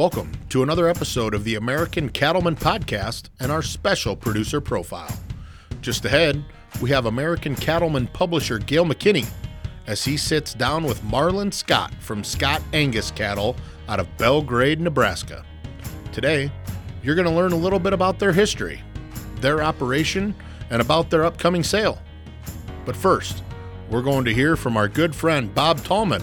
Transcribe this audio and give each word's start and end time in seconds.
Welcome 0.00 0.32
to 0.48 0.62
another 0.62 0.88
episode 0.88 1.34
of 1.34 1.44
the 1.44 1.56
American 1.56 2.08
Cattlemen 2.08 2.56
Podcast 2.56 3.28
and 3.38 3.52
our 3.52 3.60
special 3.60 4.16
producer 4.16 4.58
profile. 4.58 5.14
Just 5.82 6.06
ahead, 6.06 6.42
we 6.80 6.88
have 6.88 7.04
American 7.04 7.54
Cattlemen 7.54 8.06
publisher 8.06 8.58
Gale 8.58 8.86
McKinney 8.86 9.28
as 9.86 10.02
he 10.02 10.16
sits 10.16 10.54
down 10.54 10.84
with 10.84 11.04
Marlin 11.04 11.52
Scott 11.52 11.92
from 12.00 12.24
Scott 12.24 12.62
Angus 12.72 13.10
Cattle 13.10 13.56
out 13.90 14.00
of 14.00 14.08
Belgrade, 14.16 14.80
Nebraska. 14.80 15.44
Today, 16.12 16.50
you're 17.02 17.14
going 17.14 17.28
to 17.28 17.34
learn 17.34 17.52
a 17.52 17.56
little 17.56 17.78
bit 17.78 17.92
about 17.92 18.18
their 18.18 18.32
history, 18.32 18.82
their 19.42 19.62
operation, 19.62 20.34
and 20.70 20.80
about 20.80 21.10
their 21.10 21.26
upcoming 21.26 21.62
sale. 21.62 22.00
But 22.86 22.96
first, 22.96 23.44
we're 23.90 24.00
going 24.00 24.24
to 24.24 24.32
hear 24.32 24.56
from 24.56 24.78
our 24.78 24.88
good 24.88 25.14
friend 25.14 25.54
Bob 25.54 25.84
Tallman 25.84 26.22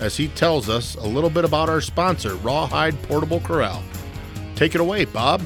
as 0.00 0.16
he 0.16 0.28
tells 0.28 0.68
us 0.68 0.94
a 0.96 1.06
little 1.06 1.30
bit 1.30 1.44
about 1.44 1.68
our 1.68 1.80
sponsor, 1.80 2.34
Rawhide 2.36 3.00
Portable 3.02 3.40
Corral. 3.40 3.82
Take 4.56 4.74
it 4.74 4.80
away, 4.80 5.04
Bob. 5.04 5.42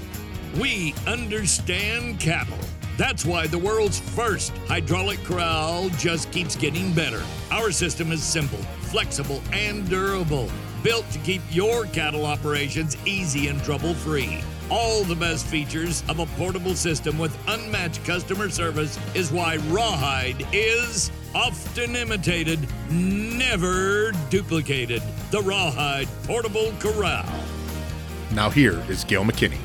We 0.58 0.94
understand 1.06 2.20
cattle. 2.20 2.58
That's 2.96 3.24
why 3.24 3.48
the 3.48 3.58
world's 3.58 3.98
first 3.98 4.56
hydraulic 4.68 5.22
corral 5.24 5.88
just 5.98 6.30
keeps 6.30 6.54
getting 6.54 6.92
better. 6.92 7.22
Our 7.50 7.72
system 7.72 8.12
is 8.12 8.22
simple, 8.22 8.58
flexible, 8.82 9.42
and 9.52 9.88
durable, 9.88 10.48
built 10.84 11.10
to 11.10 11.18
keep 11.18 11.42
your 11.50 11.86
cattle 11.86 12.24
operations 12.24 12.96
easy 13.04 13.48
and 13.48 13.60
trouble 13.64 13.94
free. 13.94 14.40
All 14.70 15.02
the 15.02 15.16
best 15.16 15.44
features 15.46 16.04
of 16.08 16.20
a 16.20 16.26
portable 16.38 16.74
system 16.74 17.18
with 17.18 17.36
unmatched 17.48 18.04
customer 18.04 18.48
service 18.48 18.96
is 19.14 19.32
why 19.32 19.56
Rawhide 19.68 20.46
is 20.52 21.10
often 21.34 21.96
imitated, 21.96 22.60
never 22.90 24.12
duplicated. 24.30 25.02
The 25.30 25.40
Rawhide 25.42 26.08
Portable 26.24 26.72
Corral. 26.78 27.28
Now, 28.32 28.50
here 28.50 28.80
is 28.88 29.02
Gale 29.04 29.24
McKinney. 29.24 29.58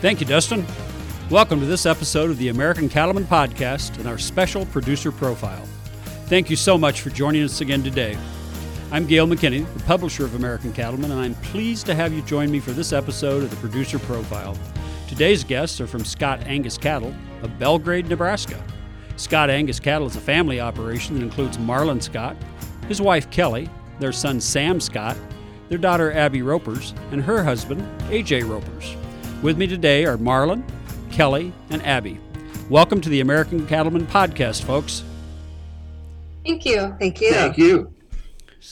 Thank 0.00 0.20
you, 0.20 0.26
Dustin. 0.26 0.64
Welcome 1.30 1.60
to 1.60 1.66
this 1.66 1.84
episode 1.84 2.30
of 2.30 2.38
the 2.38 2.48
American 2.48 2.88
Cattlemen 2.88 3.24
Podcast 3.24 3.98
and 3.98 4.06
our 4.06 4.18
special 4.18 4.64
producer 4.66 5.12
profile. 5.12 5.64
Thank 6.26 6.48
you 6.48 6.56
so 6.56 6.78
much 6.78 7.02
for 7.02 7.10
joining 7.10 7.42
us 7.42 7.60
again 7.60 7.82
today. 7.82 8.16
I'm 8.90 9.06
Gale 9.06 9.26
McKinney, 9.26 9.70
the 9.74 9.82
publisher 9.84 10.24
of 10.24 10.36
American 10.36 10.72
Cattlemen, 10.72 11.10
and 11.10 11.20
I'm 11.20 11.34
pleased 11.36 11.86
to 11.86 11.94
have 11.94 12.12
you 12.12 12.22
join 12.22 12.50
me 12.50 12.60
for 12.60 12.70
this 12.70 12.92
episode 12.92 13.42
of 13.42 13.50
the 13.50 13.56
producer 13.56 13.98
profile. 13.98 14.56
Today's 15.08 15.44
guests 15.44 15.80
are 15.80 15.86
from 15.86 16.04
Scott 16.04 16.40
Angus 16.46 16.78
Cattle 16.78 17.14
of 17.42 17.58
Belgrade, 17.58 18.08
Nebraska. 18.08 18.62
Scott 19.16 19.48
Angus 19.48 19.80
Cattle 19.80 20.06
is 20.06 20.14
a 20.14 20.20
family 20.20 20.60
operation 20.60 21.14
that 21.14 21.22
includes 21.22 21.58
Marlin 21.58 22.02
Scott, 22.02 22.36
his 22.86 23.00
wife 23.00 23.30
Kelly, 23.30 23.70
their 23.98 24.12
son 24.12 24.38
Sam 24.38 24.78
Scott, 24.78 25.16
their 25.70 25.78
daughter 25.78 26.12
Abby 26.12 26.42
Ropers, 26.42 26.92
and 27.12 27.22
her 27.22 27.42
husband 27.42 27.80
AJ 28.10 28.46
Ropers. 28.46 28.94
With 29.40 29.56
me 29.56 29.66
today 29.66 30.04
are 30.04 30.18
Marlin, 30.18 30.62
Kelly, 31.10 31.54
and 31.70 31.84
Abby. 31.86 32.20
Welcome 32.68 33.00
to 33.00 33.08
the 33.08 33.20
American 33.20 33.66
Cattlemen 33.66 34.06
Podcast, 34.06 34.64
folks. 34.64 35.02
Thank 36.44 36.66
you. 36.66 36.94
Thank 36.98 37.22
you. 37.22 37.32
Thank 37.32 37.56
you. 37.56 37.94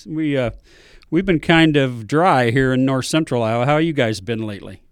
We 0.06 0.36
uh, 0.36 0.50
we've 1.10 1.24
been 1.24 1.40
kind 1.40 1.78
of 1.78 2.06
dry 2.06 2.50
here 2.50 2.74
in 2.74 2.84
North 2.84 3.06
Central 3.06 3.42
Iowa. 3.42 3.64
How 3.64 3.78
you 3.78 3.94
guys 3.94 4.20
been 4.20 4.46
lately? 4.46 4.82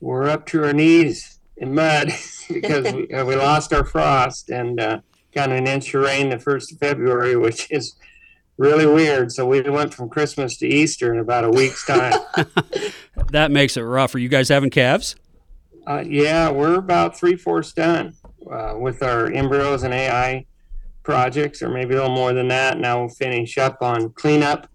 We're 0.00 0.28
up 0.28 0.44
to 0.48 0.64
our 0.64 0.74
knees 0.74 1.37
in 1.60 1.74
mud 1.74 2.12
because 2.48 2.92
we, 2.92 3.08
uh, 3.12 3.24
we 3.24 3.36
lost 3.36 3.72
our 3.72 3.84
frost 3.84 4.50
and 4.50 4.80
uh, 4.80 5.00
got 5.34 5.50
an 5.50 5.66
inch 5.66 5.94
of 5.94 6.02
rain 6.02 6.30
the 6.30 6.38
first 6.38 6.72
of 6.72 6.78
February, 6.78 7.36
which 7.36 7.70
is 7.70 7.96
really 8.56 8.86
weird. 8.86 9.30
So 9.32 9.46
we 9.46 9.60
went 9.62 9.94
from 9.94 10.08
Christmas 10.08 10.56
to 10.58 10.66
Easter 10.66 11.12
in 11.12 11.20
about 11.20 11.44
a 11.44 11.50
week's 11.50 11.86
time. 11.86 12.18
That 13.30 13.50
makes 13.50 13.76
it 13.76 13.82
rough. 13.82 14.14
Are 14.14 14.18
you 14.18 14.30
guys 14.30 14.48
having 14.48 14.70
calves? 14.70 15.14
uh, 15.88 16.04
yeah, 16.06 16.50
we're 16.50 16.74
about 16.74 17.16
three 17.16 17.34
fourths 17.34 17.72
done 17.72 18.14
uh, 18.50 18.74
with 18.76 19.02
our 19.02 19.32
embryos 19.32 19.84
and 19.84 19.94
AI 19.94 20.44
projects, 21.02 21.62
or 21.62 21.70
maybe 21.70 21.94
a 21.94 21.96
little 21.96 22.14
more 22.14 22.34
than 22.34 22.48
that. 22.48 22.78
Now 22.78 23.00
we'll 23.00 23.08
finish 23.08 23.56
up 23.56 23.80
on 23.80 24.10
cleanup 24.10 24.68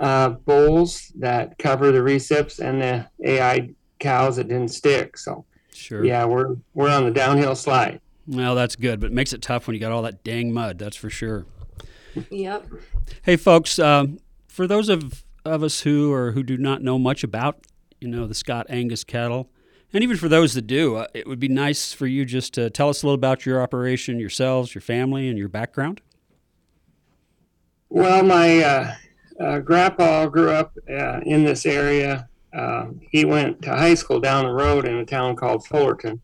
uh, 0.00 0.30
bowls 0.30 1.12
that 1.18 1.58
cover 1.58 1.90
the 1.90 1.98
recips 1.98 2.60
and 2.60 2.80
the 2.80 3.08
AI 3.24 3.70
cows 3.98 4.36
that 4.36 4.46
didn't 4.46 4.68
stick. 4.68 5.18
So 5.18 5.44
Sure. 5.76 6.04
yeah, 6.04 6.24
we're 6.24 6.56
we're 6.74 6.90
on 6.90 7.04
the 7.04 7.10
downhill 7.10 7.54
slide. 7.54 8.00
Well, 8.26 8.54
that's 8.54 8.74
good, 8.74 9.00
but 9.00 9.06
it 9.06 9.12
makes 9.12 9.32
it 9.32 9.40
tough 9.40 9.66
when 9.66 9.74
you 9.74 9.80
got 9.80 9.92
all 9.92 10.02
that 10.02 10.24
dang 10.24 10.52
mud. 10.52 10.78
That's 10.78 10.96
for 10.96 11.10
sure. 11.10 11.46
Yep. 12.30 12.66
Hey, 13.22 13.36
folks, 13.36 13.78
um, 13.78 14.18
for 14.48 14.66
those 14.66 14.88
of, 14.88 15.24
of 15.44 15.62
us 15.62 15.82
who 15.82 16.12
or 16.12 16.32
who 16.32 16.42
do 16.42 16.56
not 16.56 16.82
know 16.82 16.98
much 16.98 17.22
about, 17.22 17.66
you 18.00 18.08
know, 18.08 18.26
the 18.26 18.34
Scott 18.34 18.66
Angus 18.68 19.04
cattle, 19.04 19.50
and 19.92 20.02
even 20.02 20.16
for 20.16 20.28
those 20.28 20.54
that 20.54 20.66
do, 20.66 20.96
uh, 20.96 21.06
it 21.14 21.26
would 21.26 21.38
be 21.38 21.48
nice 21.48 21.92
for 21.92 22.06
you 22.06 22.24
just 22.24 22.52
to 22.54 22.68
tell 22.70 22.88
us 22.88 23.02
a 23.02 23.06
little 23.06 23.14
about 23.14 23.46
your 23.46 23.62
operation, 23.62 24.18
yourselves, 24.18 24.74
your 24.74 24.82
family, 24.82 25.28
and 25.28 25.38
your 25.38 25.48
background. 25.48 26.00
Well, 27.88 28.24
my 28.24 28.62
uh, 28.62 28.94
uh, 29.38 29.58
grandpa 29.60 30.26
grew 30.26 30.50
up 30.50 30.76
uh, 30.90 31.20
in 31.20 31.44
this 31.44 31.64
area. 31.64 32.28
Uh, 32.56 32.86
he 33.10 33.24
went 33.24 33.60
to 33.60 33.70
high 33.70 33.94
school 33.94 34.18
down 34.18 34.46
the 34.46 34.52
road 34.52 34.86
in 34.86 34.96
a 34.96 35.04
town 35.04 35.36
called 35.36 35.66
Fullerton, 35.66 36.22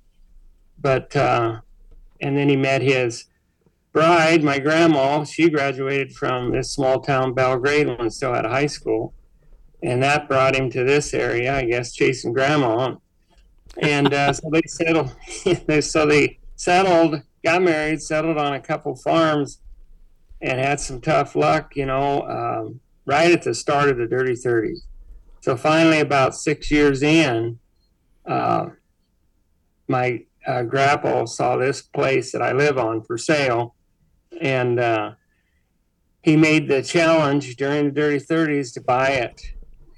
but 0.81 1.15
uh, 1.15 1.61
and 2.23 2.39
then 2.39 2.49
he 2.49 2.57
met 2.57 2.81
his 2.81 3.27
bride, 3.93 4.43
my 4.43 4.59
grandma. 4.59 5.25
She 5.25 5.51
graduated 5.51 6.15
from 6.15 6.51
this 6.51 6.71
small 6.71 7.01
town 7.01 7.35
Belgrade 7.35 7.87
when 7.87 8.11
still 8.11 8.35
at 8.35 8.47
high 8.47 8.67
school, 8.67 9.13
and 9.83 10.03
that 10.03 10.27
brought 10.27 10.57
him 10.57 10.71
to 10.71 10.85
this 10.85 11.13
area, 11.13 11.55
I 11.55 11.65
guess, 11.67 11.93
chasing 11.93 12.33
grandma. 12.33 12.97
And 13.83 14.15
uh, 14.15 14.33
so 14.33 14.49
they 14.51 14.63
settled. 14.67 15.15
so 15.85 16.07
they 16.07 16.39
settled, 16.57 17.21
got 17.45 17.63
married, 17.63 18.01
settled 18.01 18.39
on 18.39 18.55
a 18.55 18.61
couple 18.61 18.97
farms 18.97 19.61
and 20.41 20.59
had 20.59 20.81
some 20.81 21.01
tough 21.01 21.37
luck, 21.37 21.77
you 21.77 21.87
know, 21.87 22.23
um, 22.23 22.81
right 23.05 23.33
at 23.33 23.43
the 23.43 23.55
start 23.55 23.91
of 23.91 23.99
the 23.99 24.07
dirty 24.07 24.33
30s. 24.33 24.81
So 25.43 25.57
finally, 25.57 25.99
about 25.99 26.37
six 26.37 26.71
years 26.71 27.03
in, 27.03 27.59
uh, 28.25 28.67
my 29.89 30.21
uh, 30.47 30.63
grandpa 30.63 31.25
saw 31.25 31.57
this 31.57 31.83
place 31.83 32.31
that 32.31 32.41
I 32.41 32.53
live 32.53 32.79
on 32.79 33.03
for 33.03 33.19
sale, 33.19 33.75
and 34.41 34.79
uh, 34.79 35.13
he 36.23 36.37
made 36.37 36.69
the 36.69 36.81
challenge 36.81 37.57
during 37.57 37.87
the 37.87 37.91
dirty 37.91 38.25
30s 38.25 38.73
to 38.75 38.81
buy 38.81 39.09
it. 39.09 39.43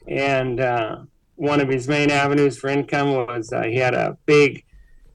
And 0.08 0.60
uh, 0.60 1.02
one 1.34 1.60
of 1.60 1.68
his 1.68 1.88
main 1.88 2.10
avenues 2.10 2.56
for 2.56 2.70
income 2.70 3.10
was 3.12 3.52
uh, 3.52 3.64
he 3.64 3.76
had 3.76 3.92
a 3.92 4.16
big 4.24 4.64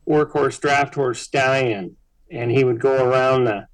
workhorse 0.07 0.61
draft 0.61 0.93
horse 0.93 1.21
stallion, 1.21 1.97
and 2.29 2.51
he 2.51 2.63
would 2.63 2.79
go 2.79 3.03
around 3.03 3.45
the 3.45 3.67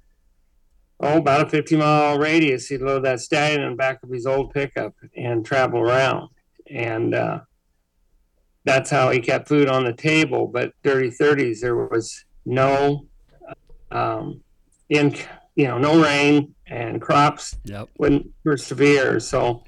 oh, 1.00 1.18
about 1.18 1.48
a 1.48 1.50
50 1.50 1.76
mile 1.76 2.18
radius. 2.18 2.68
He'd 2.68 2.80
load 2.80 3.04
that 3.04 3.20
stallion 3.20 3.60
in 3.60 3.70
the 3.72 3.76
back 3.76 4.02
of 4.02 4.08
his 4.08 4.26
old 4.26 4.54
pickup 4.54 4.94
and 5.14 5.44
travel 5.44 5.80
around. 5.80 6.30
And 6.70 7.14
uh, 7.14 7.40
that's 8.64 8.90
how 8.90 9.10
he 9.10 9.20
kept 9.20 9.48
food 9.48 9.68
on 9.68 9.84
the 9.84 9.92
table. 9.92 10.46
But 10.46 10.72
dirty 10.82 11.10
30s, 11.10 11.60
there 11.60 11.76
was 11.76 12.24
no, 12.44 13.06
um, 13.90 14.40
in, 14.88 15.14
you 15.54 15.68
know, 15.68 15.78
no 15.78 16.02
rain 16.02 16.54
and 16.66 17.00
crops 17.00 17.56
Yep. 17.64 17.88
wouldn't 17.98 18.30
persevere. 18.44 19.20
So 19.20 19.64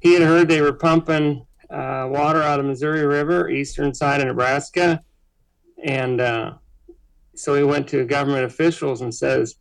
he 0.00 0.12
had 0.14 0.22
heard 0.22 0.48
they 0.48 0.60
were 0.60 0.74
pumping 0.74 1.46
uh, 1.70 2.06
water 2.10 2.42
out 2.42 2.60
of 2.60 2.66
Missouri 2.66 3.06
River, 3.06 3.48
eastern 3.48 3.94
side 3.94 4.20
of 4.20 4.26
Nebraska. 4.26 5.00
And 5.84 6.20
uh, 6.20 6.54
so 7.34 7.54
he 7.54 7.62
went 7.62 7.88
to 7.88 8.04
government 8.04 8.44
officials 8.44 9.00
and 9.00 9.14
says, 9.14 9.56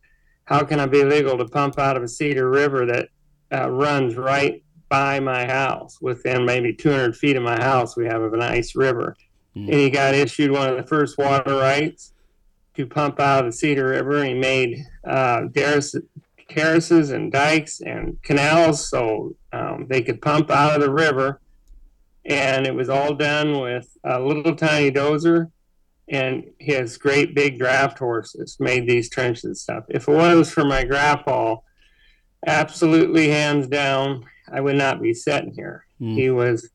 how 0.45 0.63
can 0.63 0.79
I 0.79 0.85
be 0.85 1.03
legal 1.03 1.37
to 1.37 1.45
pump 1.45 1.79
out 1.79 1.97
of 1.97 2.03
a 2.03 2.07
Cedar 2.07 2.49
River 2.49 2.85
that 2.85 3.09
uh, 3.51 3.69
runs 3.69 4.15
right 4.15 4.63
by 4.89 5.19
my 5.19 5.45
house 5.45 5.99
within 6.01 6.45
maybe 6.45 6.73
200 6.73 7.15
feet 7.15 7.35
of 7.35 7.43
my 7.43 7.61
house? 7.61 7.95
We 7.95 8.05
have 8.05 8.21
a 8.21 8.37
nice 8.37 8.75
river. 8.75 9.15
Mm. 9.55 9.65
And 9.65 9.73
he 9.73 9.89
got 9.89 10.13
issued 10.13 10.51
one 10.51 10.69
of 10.69 10.77
the 10.77 10.87
first 10.87 11.17
water 11.17 11.55
rights 11.55 12.13
to 12.75 12.85
pump 12.85 13.19
out 13.19 13.45
of 13.45 13.51
the 13.51 13.57
Cedar 13.57 13.89
River. 13.89 14.23
He 14.23 14.33
made 14.33 14.83
uh, 15.05 15.43
terraces, 15.53 16.03
terraces 16.49 17.11
and 17.11 17.31
dikes 17.31 17.81
and 17.81 18.21
canals 18.23 18.89
so 18.89 19.35
um, 19.53 19.87
they 19.89 20.01
could 20.01 20.21
pump 20.21 20.51
out 20.51 20.75
of 20.75 20.81
the 20.81 20.91
river. 20.91 21.41
And 22.25 22.65
it 22.65 22.73
was 22.73 22.89
all 22.89 23.13
done 23.13 23.59
with 23.59 23.87
a 24.03 24.19
little 24.19 24.55
tiny 24.55 24.91
dozer 24.91 25.51
and 26.07 26.43
his 26.59 26.97
great 26.97 27.33
big 27.33 27.57
draft 27.57 27.97
horses 27.97 28.57
made 28.59 28.87
these 28.87 29.09
trenches 29.09 29.43
and 29.43 29.57
stuff. 29.57 29.85
If 29.89 30.07
it 30.07 30.11
was 30.11 30.51
for 30.51 30.63
my 30.63 30.83
grandpa, 30.83 31.57
absolutely 32.45 33.29
hands 33.29 33.67
down, 33.67 34.25
I 34.51 34.61
would 34.61 34.75
not 34.75 35.01
be 35.01 35.13
sitting 35.13 35.53
here. 35.53 35.85
Mm. 35.99 36.15
He 36.15 36.29
was 36.29 36.69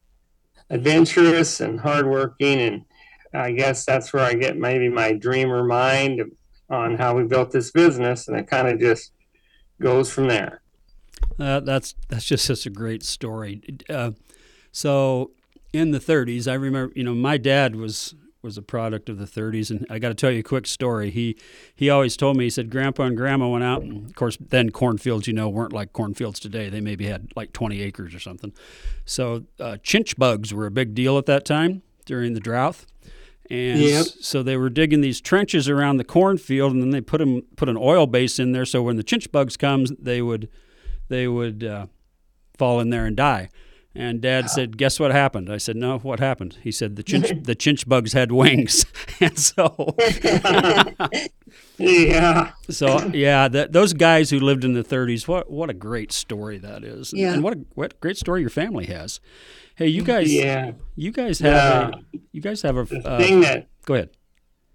adventurous 0.70 1.61
and 1.61 1.81
hardworking, 1.81 2.61
and 2.61 2.84
I 3.32 3.52
guess 3.52 3.84
that's 3.84 4.12
where 4.12 4.25
I 4.25 4.34
get 4.34 4.56
maybe 4.56 4.88
my 4.88 5.12
dreamer 5.12 5.64
mind 5.64 6.22
on 6.69 6.96
how 6.96 7.17
we 7.17 7.25
built 7.25 7.50
this 7.50 7.70
business, 7.70 8.28
and 8.28 8.37
it 8.37 8.46
kind 8.46 8.69
of 8.69 8.78
just 8.78 9.12
goes 9.81 10.11
from 10.11 10.28
there. 10.28 10.62
Uh, 11.38 11.61
that's 11.61 11.94
that's 12.08 12.25
just 12.25 12.44
such 12.44 12.67
a 12.67 12.70
great 12.70 13.02
story. 13.02 13.62
Uh, 13.88 14.12
so 14.72 15.32
in 15.72 15.90
the 15.90 15.99
30s, 15.99 16.50
I 16.50 16.55
remember, 16.55 16.93
you 16.96 17.05
know, 17.05 17.14
my 17.14 17.37
dad 17.37 17.76
was 17.76 18.14
was 18.42 18.56
a 18.56 18.62
product 18.62 19.08
of 19.08 19.19
the 19.19 19.26
30s, 19.26 19.70
and 19.70 19.87
I 19.90 19.98
got 19.98 20.08
to 20.08 20.14
tell 20.14 20.31
you 20.31 20.40
a 20.40 20.42
quick 20.42 20.66
story. 20.66 21.10
He 21.10 21.37
he 21.75 21.90
always 21.90 22.16
told 22.16 22.37
me 22.37 22.44
he 22.44 22.50
said 22.50 22.70
Grandpa 22.70 23.04
and 23.04 23.16
Grandma 23.16 23.48
went 23.48 23.64
out, 23.64 23.82
and 23.82 24.06
of 24.08 24.14
course 24.14 24.38
then 24.40 24.70
cornfields, 24.70 25.26
you 25.26 25.32
know, 25.34 25.48
weren't 25.48 25.72
like 25.72 25.92
cornfields 25.92 26.40
today. 26.40 26.69
They 26.69 26.81
maybe 26.81 27.06
had 27.06 27.28
like 27.37 27.52
20 27.52 27.81
acres 27.82 28.14
or 28.14 28.19
something. 28.20 28.52
So 29.04 29.44
uh, 29.58 29.76
chinch 29.82 30.16
bugs 30.16 30.54
were 30.54 30.66
a 30.66 30.70
big 30.70 30.94
deal 30.94 31.19
at 31.19 31.26
that 31.26 31.44
time 31.44 31.82
during 32.06 32.32
the 32.32 32.40
drought. 32.40 32.84
And 33.50 33.81
Yep. 33.81 34.06
so 34.20 34.43
they 34.44 34.56
were 34.56 34.70
digging 34.70 35.00
these 35.00 35.20
trenches 35.20 35.69
around 35.69 35.96
the 35.96 36.04
cornfield, 36.04 36.72
and 36.72 36.81
then 36.81 36.90
they 36.90 37.00
put 37.00 37.19
them 37.19 37.43
put 37.56 37.69
an 37.69 37.76
oil 37.76 38.06
base 38.06 38.38
in 38.38 38.52
there. 38.52 38.64
So 38.64 38.82
when 38.82 38.96
the 38.96 39.04
chinch 39.04 39.31
bugs 39.32 39.56
comes, 39.56 39.90
they 39.98 40.22
would 40.22 40.48
they 41.08 41.26
would 41.26 41.64
uh, 41.64 41.86
fall 42.56 42.78
in 42.81 42.90
there 42.90 43.04
and 43.06 43.16
die. 43.16 43.48
And 43.94 44.20
Dad 44.20 44.48
said, 44.50 44.76
"Guess 44.78 45.00
what 45.00 45.10
happened?" 45.10 45.50
I 45.52 45.56
said, 45.58 45.75
"No, 45.76 45.98
what 45.98 46.20
happened?" 46.20 46.58
He 46.62 46.70
said, 46.70 46.94
"The 46.94 47.02
chinch 47.02 47.44
the 47.44 47.56
chinch 47.56 47.88
bugs 47.88 48.12
had 48.12 48.31
wings." 48.31 48.87
and 49.20 49.37
so 49.38 49.94
Yeah. 51.78 52.52
so 52.69 53.06
yeah, 53.12 53.48
that, 53.48 53.72
those 53.72 53.92
guys 53.92 54.31
who 54.31 54.38
lived 54.38 54.64
in 54.64 54.75
the 54.75 54.84
30s, 54.84 55.26
what 55.26 55.50
what 55.50 55.70
a 55.70 55.75
great 55.75 56.12
story 56.12 56.58
that 56.58 56.84
is, 56.84 57.12
and, 57.12 57.20
Yeah. 57.20 57.32
and 57.34 57.42
what 57.42 57.54
a 57.56 57.60
what 57.75 57.98
great 58.00 58.16
story 58.16 58.42
your 58.42 58.50
family 58.50 58.87
has. 58.87 59.20
Hey, 59.75 59.88
you 59.88 60.02
guys, 60.02 60.32
Yeah. 60.32 60.72
you 60.94 61.10
guys 61.10 61.38
have 61.40 61.54
a, 61.94 62.00
you 62.32 62.40
guys 62.40 62.62
have 62.62 62.76
a. 62.76 62.84
The 62.84 63.08
Uh, 63.08 63.19
thing 63.19 63.40
that 63.40 63.69
go 63.86 63.94
ahead. 63.94 64.10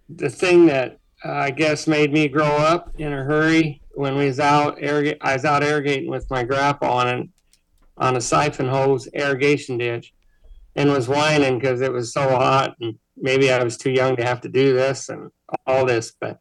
the 0.09 0.29
thing 0.29 0.65
that 0.65 1.00
uh, 1.23 1.31
I 1.31 1.51
guess 1.51 1.88
made 1.88 2.11
me 2.11 2.27
grow 2.27 2.45
up 2.45 2.91
in 2.97 3.13
a 3.13 3.23
hurry 3.23 3.81
when 3.94 4.18
we 4.18 4.25
was 4.25 4.39
out 4.39 4.81
irrigate, 4.83 5.18
I 5.21 5.33
was 5.33 5.45
out 5.45 5.63
irrigating 5.63 6.09
with 6.09 6.29
my 6.29 6.44
grandpa 6.44 6.97
on 6.97 7.07
an, 7.07 7.29
on 7.97 8.15
a 8.15 8.21
siphon 8.21 8.68
hose 8.68 9.07
irrigation 9.07 9.77
ditch, 9.77 10.13
and 10.75 10.89
was 10.89 11.07
whining 11.07 11.59
because 11.59 11.81
it 11.81 11.92
was 11.92 12.12
so 12.13 12.30
hot 12.30 12.75
and 12.81 12.97
maybe 13.18 13.51
I 13.51 13.63
was 13.63 13.77
too 13.77 13.92
young 13.92 14.15
to 14.18 14.25
have 14.25 14.42
to 14.42 14.50
do 14.50 14.74
this 14.74 15.09
and 15.09 15.31
all 15.65 15.86
this, 15.86 16.12
but 16.19 16.39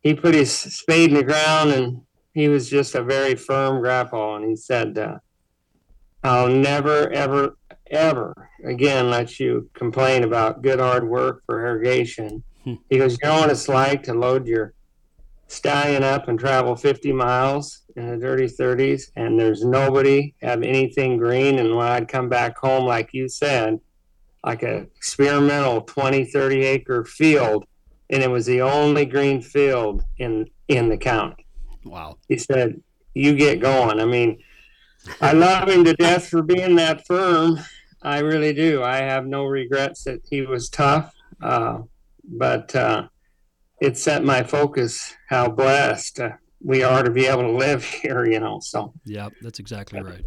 he 0.00 0.14
put 0.14 0.34
his 0.34 0.52
spade 0.52 1.10
in 1.10 1.16
the 1.16 1.22
ground 1.22 1.70
and 1.70 2.02
he 2.34 2.48
was 2.48 2.70
just 2.70 2.94
a 2.94 3.02
very 3.02 3.34
firm 3.34 3.80
grandpa 3.80 4.36
and 4.36 4.44
he 4.46 4.56
said, 4.56 4.96
uh, 4.98 5.18
"I'll 6.24 6.48
never 6.48 7.10
ever 7.10 7.56
ever 7.90 8.48
again 8.64 9.10
let 9.10 9.38
you 9.38 9.68
complain 9.74 10.24
about 10.24 10.62
good 10.62 10.80
hard 10.80 11.06
work 11.06 11.42
for 11.44 11.66
irrigation." 11.66 12.42
He 12.64 12.98
goes, 12.98 13.18
You 13.20 13.28
know 13.28 13.40
what 13.40 13.50
it's 13.50 13.68
like 13.68 14.04
to 14.04 14.14
load 14.14 14.46
your 14.46 14.74
stallion 15.48 16.04
up 16.04 16.28
and 16.28 16.38
travel 16.38 16.76
50 16.76 17.12
miles 17.12 17.81
in 17.96 18.06
the 18.06 18.16
dirty 18.16 18.46
30s, 18.46 19.10
and 19.16 19.38
there's 19.38 19.64
nobody 19.64 20.34
have 20.42 20.62
anything 20.62 21.16
green. 21.16 21.58
And 21.58 21.76
when 21.76 21.86
I'd 21.86 22.08
come 22.08 22.28
back 22.28 22.58
home, 22.58 22.84
like 22.86 23.10
you 23.12 23.28
said, 23.28 23.80
like 24.44 24.62
a 24.62 24.86
experimental 24.96 25.82
20, 25.82 26.24
30 26.24 26.64
acre 26.64 27.04
field, 27.04 27.64
and 28.10 28.22
it 28.22 28.30
was 28.30 28.46
the 28.46 28.60
only 28.60 29.04
green 29.04 29.40
field 29.40 30.02
in 30.18 30.46
in 30.68 30.88
the 30.88 30.96
county. 30.96 31.46
Wow. 31.84 32.18
He 32.28 32.38
said, 32.38 32.80
You 33.14 33.34
get 33.34 33.60
going. 33.60 34.00
I 34.00 34.04
mean, 34.04 34.38
I 35.20 35.32
love 35.32 35.68
him 35.68 35.84
to 35.84 35.94
death 35.94 36.28
for 36.28 36.42
being 36.42 36.76
that 36.76 37.06
firm. 37.06 37.58
I 38.02 38.18
really 38.18 38.52
do. 38.52 38.82
I 38.82 38.98
have 38.98 39.26
no 39.26 39.44
regrets 39.44 40.04
that 40.04 40.20
he 40.28 40.42
was 40.42 40.68
tough. 40.68 41.14
Uh, 41.40 41.80
but 42.24 42.74
uh, 42.74 43.08
it 43.80 43.96
set 43.98 44.24
my 44.24 44.42
focus 44.42 45.14
how 45.28 45.48
blessed 45.48 46.20
uh, 46.20 46.30
we 46.64 46.82
are 46.82 47.02
to 47.02 47.10
be 47.10 47.26
able 47.26 47.42
to 47.42 47.50
live 47.50 47.84
here, 47.84 48.24
you 48.24 48.40
know. 48.40 48.60
So, 48.60 48.92
Yeah, 49.04 49.28
that's 49.40 49.58
exactly 49.58 50.00
right. 50.00 50.24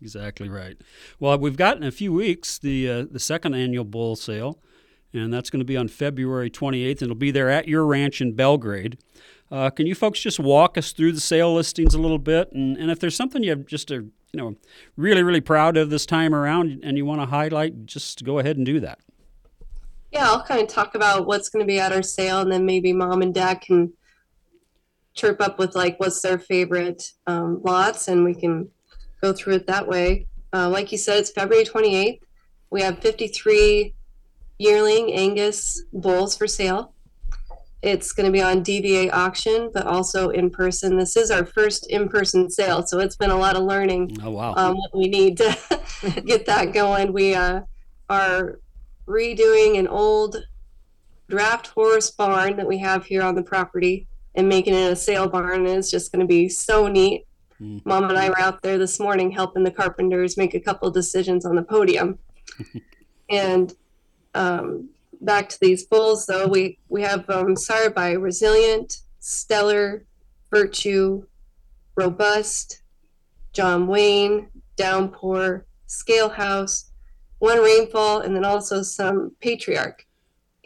Exactly 0.00 0.48
right. 0.48 0.76
Well, 1.18 1.38
we've 1.38 1.56
got 1.56 1.76
in 1.76 1.82
a 1.82 1.90
few 1.90 2.12
weeks 2.12 2.58
the 2.58 2.88
uh, 2.88 3.04
the 3.10 3.18
second 3.18 3.54
annual 3.54 3.84
bull 3.84 4.16
sale, 4.16 4.60
and 5.12 5.32
that's 5.32 5.50
going 5.50 5.60
to 5.60 5.64
be 5.64 5.76
on 5.76 5.88
February 5.88 6.50
28th, 6.50 6.90
and 6.90 7.02
it'll 7.02 7.14
be 7.14 7.30
there 7.30 7.50
at 7.50 7.66
your 7.68 7.84
ranch 7.84 8.20
in 8.20 8.34
Belgrade. 8.34 8.98
Uh, 9.50 9.70
can 9.70 9.86
you 9.86 9.94
folks 9.94 10.20
just 10.20 10.38
walk 10.38 10.78
us 10.78 10.92
through 10.92 11.12
the 11.12 11.20
sale 11.20 11.54
listings 11.54 11.94
a 11.94 11.98
little 11.98 12.18
bit, 12.18 12.52
and, 12.52 12.76
and 12.76 12.90
if 12.90 13.00
there's 13.00 13.16
something 13.16 13.42
you 13.42 13.50
have 13.50 13.66
just 13.66 13.90
a 13.90 13.94
you 13.94 14.12
know 14.34 14.54
really 14.96 15.22
really 15.22 15.40
proud 15.40 15.76
of 15.76 15.90
this 15.90 16.06
time 16.06 16.34
around, 16.34 16.80
and 16.84 16.96
you 16.96 17.04
want 17.04 17.20
to 17.20 17.26
highlight, 17.26 17.86
just 17.86 18.24
go 18.24 18.38
ahead 18.38 18.56
and 18.56 18.66
do 18.66 18.80
that. 18.80 18.98
Yeah, 20.12 20.28
I'll 20.28 20.44
kind 20.44 20.60
of 20.60 20.68
talk 20.68 20.94
about 20.94 21.26
what's 21.26 21.48
going 21.48 21.64
to 21.64 21.66
be 21.66 21.80
at 21.80 21.92
our 21.92 22.02
sale, 22.02 22.40
and 22.40 22.52
then 22.52 22.64
maybe 22.64 22.92
mom 22.92 23.22
and 23.22 23.34
dad 23.34 23.60
can 23.60 23.92
chirp 25.14 25.40
up 25.40 25.58
with 25.58 25.74
like 25.74 25.98
what's 25.98 26.20
their 26.20 26.38
favorite 26.38 27.12
um, 27.26 27.60
lots, 27.64 28.08
and 28.08 28.24
we 28.24 28.34
can 28.34 28.68
go 29.22 29.32
through 29.32 29.54
it 29.54 29.66
that 29.66 29.86
way. 29.86 30.26
Uh, 30.52 30.68
like 30.68 30.92
you 30.92 30.98
said, 30.98 31.18
it's 31.18 31.30
February 31.30 31.64
28th. 31.64 32.20
We 32.70 32.82
have 32.82 32.98
53 32.98 33.94
yearling 34.58 35.12
Angus 35.12 35.84
bulls 35.92 36.36
for 36.36 36.46
sale. 36.46 36.92
It's 37.82 38.12
going 38.12 38.26
to 38.26 38.32
be 38.32 38.40
on 38.40 38.64
DVAuction, 38.64 39.70
but 39.72 39.86
also 39.86 40.30
in 40.30 40.48
person. 40.48 40.96
This 40.96 41.16
is 41.16 41.30
our 41.30 41.44
first 41.44 41.86
in 41.90 42.08
person 42.08 42.50
sale, 42.50 42.86
so 42.86 42.98
it's 42.98 43.16
been 43.16 43.30
a 43.30 43.36
lot 43.36 43.56
of 43.56 43.64
learning 43.64 44.16
Oh 44.22 44.30
wow! 44.30 44.54
um, 44.56 44.76
what 44.76 44.96
we 44.96 45.08
need 45.08 45.36
to 45.38 45.56
get 46.24 46.46
that 46.46 46.72
going. 46.72 47.12
We 47.12 47.34
uh, 47.34 47.60
are 48.08 48.58
redoing 49.06 49.78
an 49.78 49.86
old 49.86 50.36
draft 51.28 51.68
horse 51.68 52.10
barn 52.10 52.56
that 52.56 52.66
we 52.66 52.78
have 52.78 53.04
here 53.04 53.22
on 53.22 53.34
the 53.34 53.42
property 53.42 54.06
and 54.34 54.48
making 54.48 54.74
it 54.74 54.92
a 54.92 54.96
sale 54.96 55.28
barn. 55.28 55.66
is 55.66 55.90
just 55.90 56.12
going 56.12 56.20
to 56.20 56.26
be 56.26 56.48
so 56.48 56.88
neat. 56.88 57.26
Mm. 57.60 57.84
Mom 57.84 58.04
and 58.04 58.18
I 58.18 58.28
were 58.28 58.40
out 58.40 58.62
there 58.62 58.78
this 58.78 58.98
morning 58.98 59.30
helping 59.30 59.64
the 59.64 59.70
carpenters 59.70 60.36
make 60.36 60.54
a 60.54 60.60
couple 60.60 60.90
decisions 60.90 61.44
on 61.44 61.54
the 61.54 61.62
podium. 61.62 62.18
and 63.30 63.74
um, 64.34 64.90
back 65.20 65.48
to 65.50 65.60
these 65.60 65.84
bulls, 65.84 66.26
though, 66.26 66.46
we, 66.46 66.78
we 66.88 67.02
have 67.02 67.28
um, 67.30 67.54
by 67.94 68.12
resilient, 68.12 68.98
stellar, 69.20 70.04
virtue, 70.50 71.24
robust, 71.96 72.82
John 73.52 73.86
Wayne, 73.86 74.48
Downpour, 74.76 75.66
Scale 75.86 76.28
House, 76.28 76.90
One 77.38 77.58
Rainfall, 77.62 78.20
and 78.20 78.34
then 78.34 78.44
also 78.44 78.82
some 78.82 79.30
Patriarch. 79.40 80.04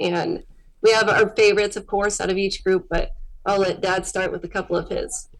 And 0.00 0.43
we 0.82 0.93
have 0.93 1.09
our 1.09 1.29
favorites, 1.35 1.76
of 1.76 1.87
course, 1.87 2.20
out 2.20 2.31
of 2.31 2.38
each 2.38 2.65
group, 2.65 2.87
but 2.88 3.11
I'll 3.49 3.59
let 3.61 3.81
Dad 3.81 4.06
start 4.06 4.31
with 4.31 4.45
a 4.45 4.49
couple 4.49 4.77
of 4.77 4.91
his. 4.91 5.31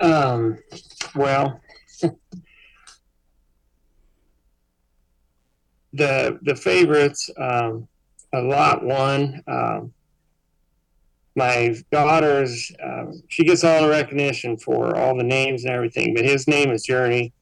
um, 0.00 0.58
well, 1.14 1.60
the 5.92 6.38
the 6.40 6.56
favorites, 6.56 7.28
um, 7.38 7.86
a 8.32 8.40
lot 8.40 8.82
one. 8.82 9.42
Um, 9.46 9.92
my 11.34 11.76
daughter's, 11.92 12.72
um, 12.82 13.22
she 13.28 13.44
gets 13.44 13.62
all 13.62 13.82
the 13.82 13.90
recognition 13.90 14.56
for 14.56 14.96
all 14.96 15.18
the 15.18 15.22
names 15.22 15.64
and 15.64 15.74
everything, 15.74 16.14
but 16.14 16.24
his 16.24 16.48
name 16.48 16.70
is 16.70 16.82
Journey. 16.84 17.34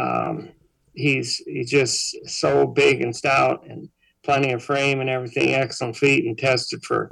Um, 0.00 0.48
he's 0.94 1.42
he's 1.46 1.68
just 1.68 2.16
so 2.26 2.66
big 2.66 3.02
and 3.02 3.14
stout 3.14 3.66
and 3.68 3.90
plenty 4.22 4.52
of 4.52 4.64
frame 4.64 5.02
and 5.02 5.10
everything, 5.10 5.50
excellent 5.50 5.98
feet 5.98 6.24
and 6.24 6.38
tested 6.38 6.82
for 6.86 7.10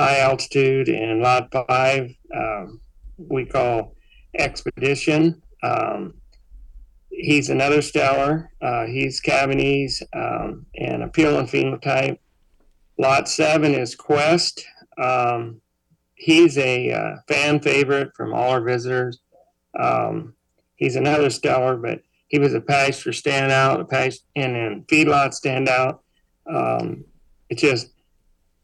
high 0.00 0.18
altitude 0.20 0.88
and 0.88 1.20
lot 1.20 1.52
five. 1.52 2.10
Um, 2.34 2.80
we 3.18 3.44
call 3.44 3.94
expedition. 4.38 5.42
Um, 5.62 6.14
he's 7.10 7.50
another 7.50 7.82
stellar. 7.82 8.50
Uh, 8.62 8.86
he's 8.86 9.20
calving 9.20 9.60
ease 9.60 10.02
um, 10.14 10.64
and 10.74 11.02
appealing 11.02 11.48
phenotype. 11.48 12.18
Lot 12.98 13.28
seven 13.28 13.74
is 13.74 13.94
Quest. 13.94 14.64
Um, 14.96 15.60
he's 16.14 16.56
a 16.56 16.92
uh, 16.92 17.16
fan 17.28 17.60
favorite 17.60 18.12
from 18.16 18.32
all 18.32 18.50
our 18.50 18.62
visitors. 18.62 19.20
Um, 19.78 20.34
he's 20.76 20.96
another 20.96 21.28
stellar, 21.28 21.76
but 21.76 22.00
he 22.28 22.38
was 22.38 22.54
a 22.54 22.60
pasture 22.60 23.10
standout, 23.10 23.80
a 23.80 23.84
pasture 23.84 24.24
and 24.34 24.54
then 24.54 24.84
feedlot 24.88 25.38
standout. 25.38 25.98
Um, 26.46 27.04
it 27.50 27.58
just 27.58 27.90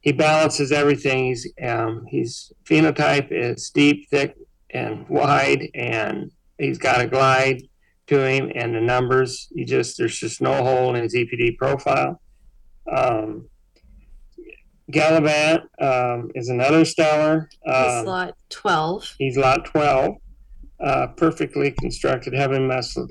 he 0.06 0.12
balances 0.12 0.70
everything. 0.70 1.26
He's 1.26 1.52
um, 1.60 2.06
he's 2.08 2.52
phenotype 2.64 3.32
is 3.32 3.70
deep, 3.70 4.08
thick, 4.08 4.36
and 4.70 5.06
wide, 5.08 5.68
and 5.74 6.30
he's 6.58 6.78
got 6.78 7.00
a 7.00 7.08
glide 7.08 7.62
to 8.06 8.24
him, 8.24 8.52
and 8.54 8.72
the 8.72 8.80
numbers. 8.80 9.48
He 9.52 9.64
just 9.64 9.98
there's 9.98 10.16
just 10.16 10.40
no 10.40 10.62
hole 10.62 10.94
in 10.94 11.02
his 11.02 11.12
EPD 11.12 11.56
profile. 11.56 12.20
Um, 12.96 13.48
Gallivant 14.92 15.62
um, 15.80 16.30
is 16.36 16.50
another 16.50 16.84
stellar. 16.84 17.48
He's 17.64 17.74
Um, 17.74 18.06
lot 18.06 18.36
12. 18.50 19.14
He's 19.18 19.36
lot 19.36 19.64
12, 19.64 20.14
uh, 20.78 21.06
perfectly 21.16 21.72
constructed, 21.72 22.32
heavy 22.32 22.60
muscle 22.60 23.08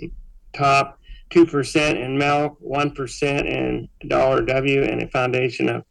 top, 0.53 0.97
2% 1.31 2.01
in 2.01 2.17
milk, 2.17 2.57
1% 2.65 3.45
in 3.45 3.89
dollar 4.07 4.43
W, 4.43 4.81
and 4.81 5.01
a 5.01 5.09
foundation 5.09 5.67
of 5.67 5.83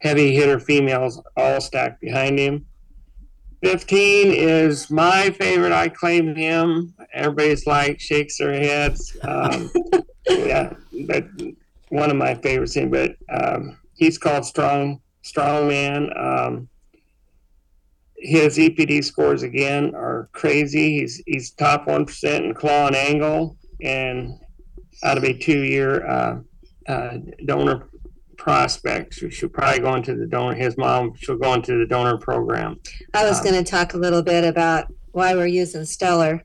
heavy 0.00 0.34
hitter 0.34 0.58
females 0.58 1.20
all 1.36 1.60
stacked 1.60 2.00
behind 2.00 2.38
him. 2.38 2.66
15 3.62 4.32
is 4.32 4.90
my 4.90 5.30
favorite. 5.30 5.72
I 5.72 5.88
claim 5.88 6.34
him. 6.34 6.94
Everybody's 7.12 7.66
like 7.66 8.00
shakes 8.00 8.38
their 8.38 8.52
heads. 8.52 9.16
Um, 9.22 9.70
yeah, 10.28 10.72
but 11.06 11.26
one 11.90 12.10
of 12.10 12.16
my 12.16 12.34
favorites. 12.34 12.76
But 12.88 13.16
um, 13.28 13.76
he's 13.94 14.16
called 14.16 14.46
Strong 14.46 15.00
Strong 15.22 15.68
Man. 15.68 16.10
Um, 16.16 16.68
his 18.16 18.56
EPD 18.56 19.04
scores 19.04 19.42
again 19.42 19.94
are 19.94 20.30
crazy. 20.32 21.00
He's 21.00 21.22
he's 21.26 21.50
top 21.50 21.86
one 21.86 22.06
percent 22.06 22.46
in 22.46 22.54
claw 22.54 22.86
and 22.86 22.96
angle, 22.96 23.58
and 23.82 24.38
out 25.02 25.18
of 25.18 25.24
a 25.24 25.36
two 25.36 25.64
year 25.64 26.06
uh, 26.06 26.40
uh, 26.88 27.18
donor 27.44 27.88
prospect. 28.40 29.14
She 29.14 29.30
should 29.30 29.52
probably 29.52 29.80
go 29.80 29.94
into 29.94 30.14
the 30.16 30.26
donor. 30.26 30.54
His 30.54 30.76
mom, 30.78 31.12
she'll 31.14 31.36
go 31.36 31.52
into 31.52 31.76
the 31.78 31.86
donor 31.86 32.16
program. 32.16 32.80
I 33.12 33.24
was 33.24 33.38
Um, 33.38 33.44
going 33.44 33.62
to 33.64 33.70
talk 33.70 33.92
a 33.92 33.98
little 33.98 34.22
bit 34.22 34.44
about 34.44 34.86
why 35.12 35.34
we're 35.34 35.46
using 35.46 35.84
Stellar. 35.84 36.42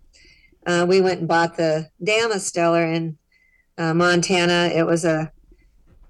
Uh, 0.67 0.85
we 0.87 0.99
went 0.99 1.19
and 1.19 1.27
bought 1.27 1.55
the 1.55 1.89
Dama 2.03 2.39
Stellar 2.39 2.85
in 2.85 3.17
uh, 3.77 3.93
Montana. 3.93 4.71
It 4.75 4.85
was 4.85 5.05
a 5.05 5.31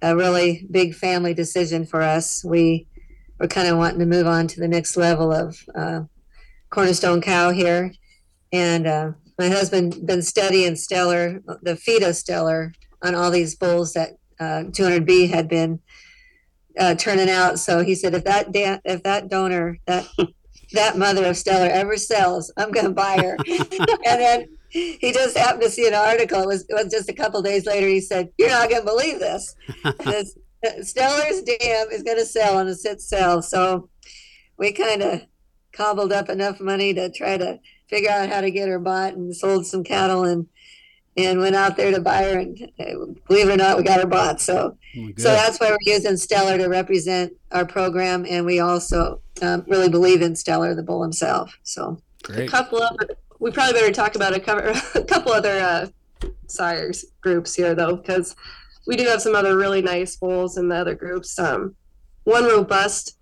a 0.01 0.15
really 0.15 0.67
big 0.69 0.93
family 0.93 1.33
decision 1.33 1.85
for 1.85 2.01
us. 2.01 2.43
We 2.43 2.85
were 3.39 3.47
kind 3.47 3.67
of 3.67 3.77
wanting 3.77 3.99
to 3.99 4.05
move 4.05 4.27
on 4.27 4.47
to 4.47 4.59
the 4.59 4.67
next 4.67 4.97
level 4.97 5.31
of 5.31 5.57
uh, 5.73 6.01
Cornerstone 6.69 7.21
cow 7.21 7.49
here, 7.51 7.91
and 8.51 8.85
uh, 8.87 9.11
my 9.39 9.49
husband 9.49 10.05
been 10.05 10.21
studying 10.21 10.75
Stellar, 10.75 11.41
the 11.61 11.75
Feed 11.75 12.03
Stellar, 12.15 12.73
on 13.03 13.15
all 13.15 13.31
these 13.31 13.55
bulls 13.55 13.93
that 13.93 14.11
uh, 14.39 14.63
200B 14.69 15.29
had 15.29 15.47
been 15.47 15.79
uh, 16.79 16.95
turning 16.95 17.29
out. 17.29 17.59
So 17.59 17.83
he 17.83 17.95
said, 17.95 18.13
if 18.13 18.23
that 18.25 18.51
da- 18.51 18.79
if 18.83 19.03
that 19.03 19.29
donor 19.29 19.77
that 19.85 20.07
that 20.73 20.97
mother 20.97 21.25
of 21.25 21.37
Stellar 21.37 21.69
ever 21.69 21.97
sells, 21.97 22.51
I'm 22.57 22.71
going 22.71 22.85
to 22.85 22.91
buy 22.91 23.17
her. 23.17 23.37
and 24.05 24.21
then 24.21 24.47
he 24.69 25.13
just 25.13 25.37
happened 25.37 25.63
to 25.63 25.69
see 25.69 25.87
an 25.87 25.93
article. 25.93 26.41
It 26.41 26.47
was, 26.47 26.65
it 26.67 26.73
was 26.73 26.91
just 26.91 27.09
a 27.09 27.13
couple 27.13 27.41
days 27.41 27.65
later. 27.65 27.87
He 27.87 28.01
said, 28.01 28.29
"You're 28.37 28.49
not 28.49 28.69
going 28.69 28.81
to 28.81 28.85
believe 28.85 29.19
this. 29.19 29.55
this 30.03 30.37
uh, 30.65 30.83
Stellar's 30.83 31.41
dam 31.43 31.87
is 31.91 32.03
going 32.03 32.17
to 32.17 32.25
sell 32.25 32.57
on 32.57 32.67
a 32.67 32.75
sit 32.75 33.01
sell." 33.01 33.41
So 33.41 33.89
we 34.57 34.73
kind 34.73 35.01
of 35.01 35.21
cobbled 35.71 36.11
up 36.11 36.29
enough 36.29 36.59
money 36.59 36.93
to 36.93 37.09
try 37.09 37.37
to 37.37 37.59
figure 37.89 38.09
out 38.09 38.29
how 38.29 38.41
to 38.41 38.51
get 38.51 38.67
her 38.67 38.79
bought 38.79 39.13
and 39.13 39.35
sold 39.35 39.65
some 39.65 39.83
cattle 39.83 40.23
and 40.23 40.47
and 41.17 41.39
went 41.39 41.55
out 41.55 41.77
there 41.77 41.91
to 41.91 42.01
buy 42.01 42.23
her 42.23 42.39
and 42.39 42.71
uh, 42.79 43.05
believe 43.27 43.47
it 43.47 43.53
or 43.53 43.57
not 43.57 43.77
we 43.77 43.83
got 43.83 44.01
her 44.01 44.05
bought 44.05 44.41
so 44.41 44.77
good. 44.93 45.19
so 45.19 45.29
that's 45.29 45.59
why 45.59 45.69
we're 45.69 45.77
using 45.81 46.17
Stellar 46.17 46.57
to 46.57 46.67
represent 46.67 47.33
our 47.51 47.65
program, 47.65 48.25
and 48.29 48.45
we 48.45 48.59
also 48.59 49.21
um, 49.41 49.63
really 49.67 49.89
believe 49.89 50.21
in 50.21 50.35
Stellar, 50.35 50.75
the 50.75 50.83
bull 50.83 51.01
himself. 51.01 51.57
So 51.63 51.99
a 52.29 52.47
couple 52.47 52.81
of 52.81 52.97
we 53.39 53.51
probably 53.51 53.73
better 53.73 53.91
talk 53.91 54.15
about 54.15 54.33
a, 54.33 54.39
cover, 54.39 54.73
a 54.95 55.03
couple 55.03 55.31
other 55.31 55.59
uh, 55.59 55.87
sires 56.47 57.05
groups 57.21 57.55
here 57.55 57.75
though 57.75 57.95
because 57.95 58.35
we 58.87 58.95
do 58.95 59.03
have 59.05 59.21
some 59.21 59.35
other 59.35 59.57
really 59.57 59.81
nice 59.81 60.15
bulls 60.15 60.57
in 60.57 60.69
the 60.69 60.75
other 60.75 60.95
groups 60.95 61.37
um, 61.39 61.75
one 62.23 62.45
robust 62.45 63.17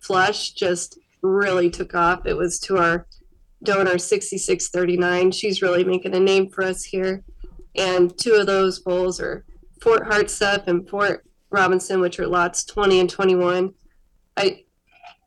flush 0.00 0.50
just 0.50 0.98
really 1.22 1.70
took 1.70 1.94
off 1.94 2.26
it 2.26 2.36
was 2.36 2.58
to 2.58 2.78
our 2.78 3.06
donor 3.64 3.98
6639 3.98 5.30
she's 5.30 5.62
really 5.62 5.84
making 5.84 6.14
a 6.14 6.20
name 6.20 6.48
for 6.48 6.64
us 6.64 6.84
here 6.84 7.22
and 7.76 8.16
two 8.18 8.34
of 8.34 8.46
those 8.46 8.78
bulls 8.78 9.20
are 9.20 9.44
fort 9.82 10.08
hartsuff 10.08 10.66
and 10.66 10.88
fort 10.88 11.24
robinson 11.50 12.00
which 12.00 12.18
are 12.18 12.26
lots 12.26 12.64
20 12.64 13.00
and 13.00 13.10
21 13.10 13.72
i 14.36 14.64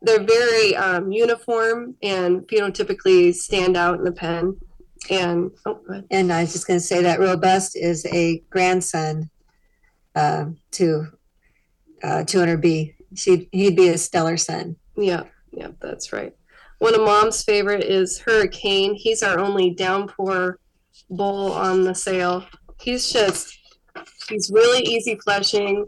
they're 0.02 0.22
very 0.22 0.76
um, 0.76 1.10
uniform 1.10 1.96
and 2.02 2.42
phenotypically 2.42 3.34
stand 3.34 3.76
out 3.76 3.98
in 3.98 4.04
the 4.04 4.12
pen. 4.12 4.56
And 5.10 5.50
oh. 5.66 5.80
And 6.10 6.32
I 6.32 6.42
was 6.42 6.52
just 6.52 6.66
going 6.66 6.78
to 6.78 6.84
say 6.84 7.02
that 7.02 7.20
Robust 7.20 7.76
is 7.76 8.04
a 8.06 8.42
grandson 8.50 9.30
uh, 10.14 10.46
to 10.72 11.06
uh, 12.02 12.24
200B. 12.24 12.94
She 13.14 13.48
he'd 13.52 13.76
be 13.76 13.88
a 13.88 13.98
stellar 13.98 14.36
son. 14.36 14.76
yeah, 14.96 15.24
yeah, 15.52 15.68
that's 15.80 16.12
right. 16.12 16.34
One 16.78 16.94
of 16.94 17.00
mom's 17.00 17.42
favorite 17.42 17.84
is 17.84 18.18
Hurricane. 18.18 18.94
He's 18.94 19.22
our 19.22 19.38
only 19.38 19.70
downpour 19.70 20.58
bull 21.10 21.52
on 21.52 21.84
the 21.84 21.94
sale. 21.94 22.44
He's 22.80 23.12
just 23.12 23.58
he's 24.28 24.50
really 24.52 24.82
easy 24.82 25.18
fleshing, 25.24 25.86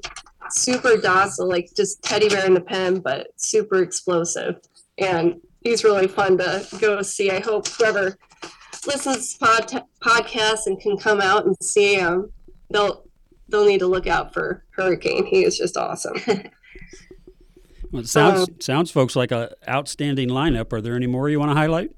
super 0.51 0.97
docile, 0.97 1.49
like 1.49 1.71
just 1.77 2.03
teddy 2.03 2.29
bear 2.29 2.47
in 2.47 2.55
the 2.55 2.61
pen, 2.61 2.99
but 3.01 3.29
super 3.37 3.83
explosive. 3.83 4.57
And 4.99 5.41
he's 5.63 5.85
really 5.85 6.09
fun 6.09 6.39
to 6.39 6.67
go 6.81 7.03
see. 7.03 7.31
I 7.31 7.41
hope 7.41 7.69
whoever 7.69 8.17
listens 8.87 9.35
to 9.35 9.39
pod- 9.39 9.85
podcasts 10.03 10.67
and 10.67 10.81
can 10.81 10.97
come 10.97 11.21
out 11.21 11.47
and 11.47 11.57
see 11.63 11.95
him, 11.95 12.33
they'll 12.71 13.05
they'll 13.49 13.67
need 13.67 13.81
to 13.81 13.87
look 13.87 14.07
out 14.07 14.33
for 14.33 14.65
Hurricane. 14.71 15.27
He 15.27 15.45
is 15.45 15.57
just 15.57 15.77
awesome. 15.77 16.17
Well, 17.93 18.03
it 18.03 18.09
sounds 18.09 18.49
Um, 18.49 18.61
sounds, 18.61 18.91
folks, 18.91 19.17
like 19.17 19.33
a 19.33 19.55
outstanding 19.69 20.29
lineup. 20.29 20.73
Are 20.73 20.81
there 20.81 20.95
any 20.95 21.07
more 21.07 21.29
you 21.29 21.39
want 21.41 21.51
to 21.51 21.57
highlight? 21.57 21.91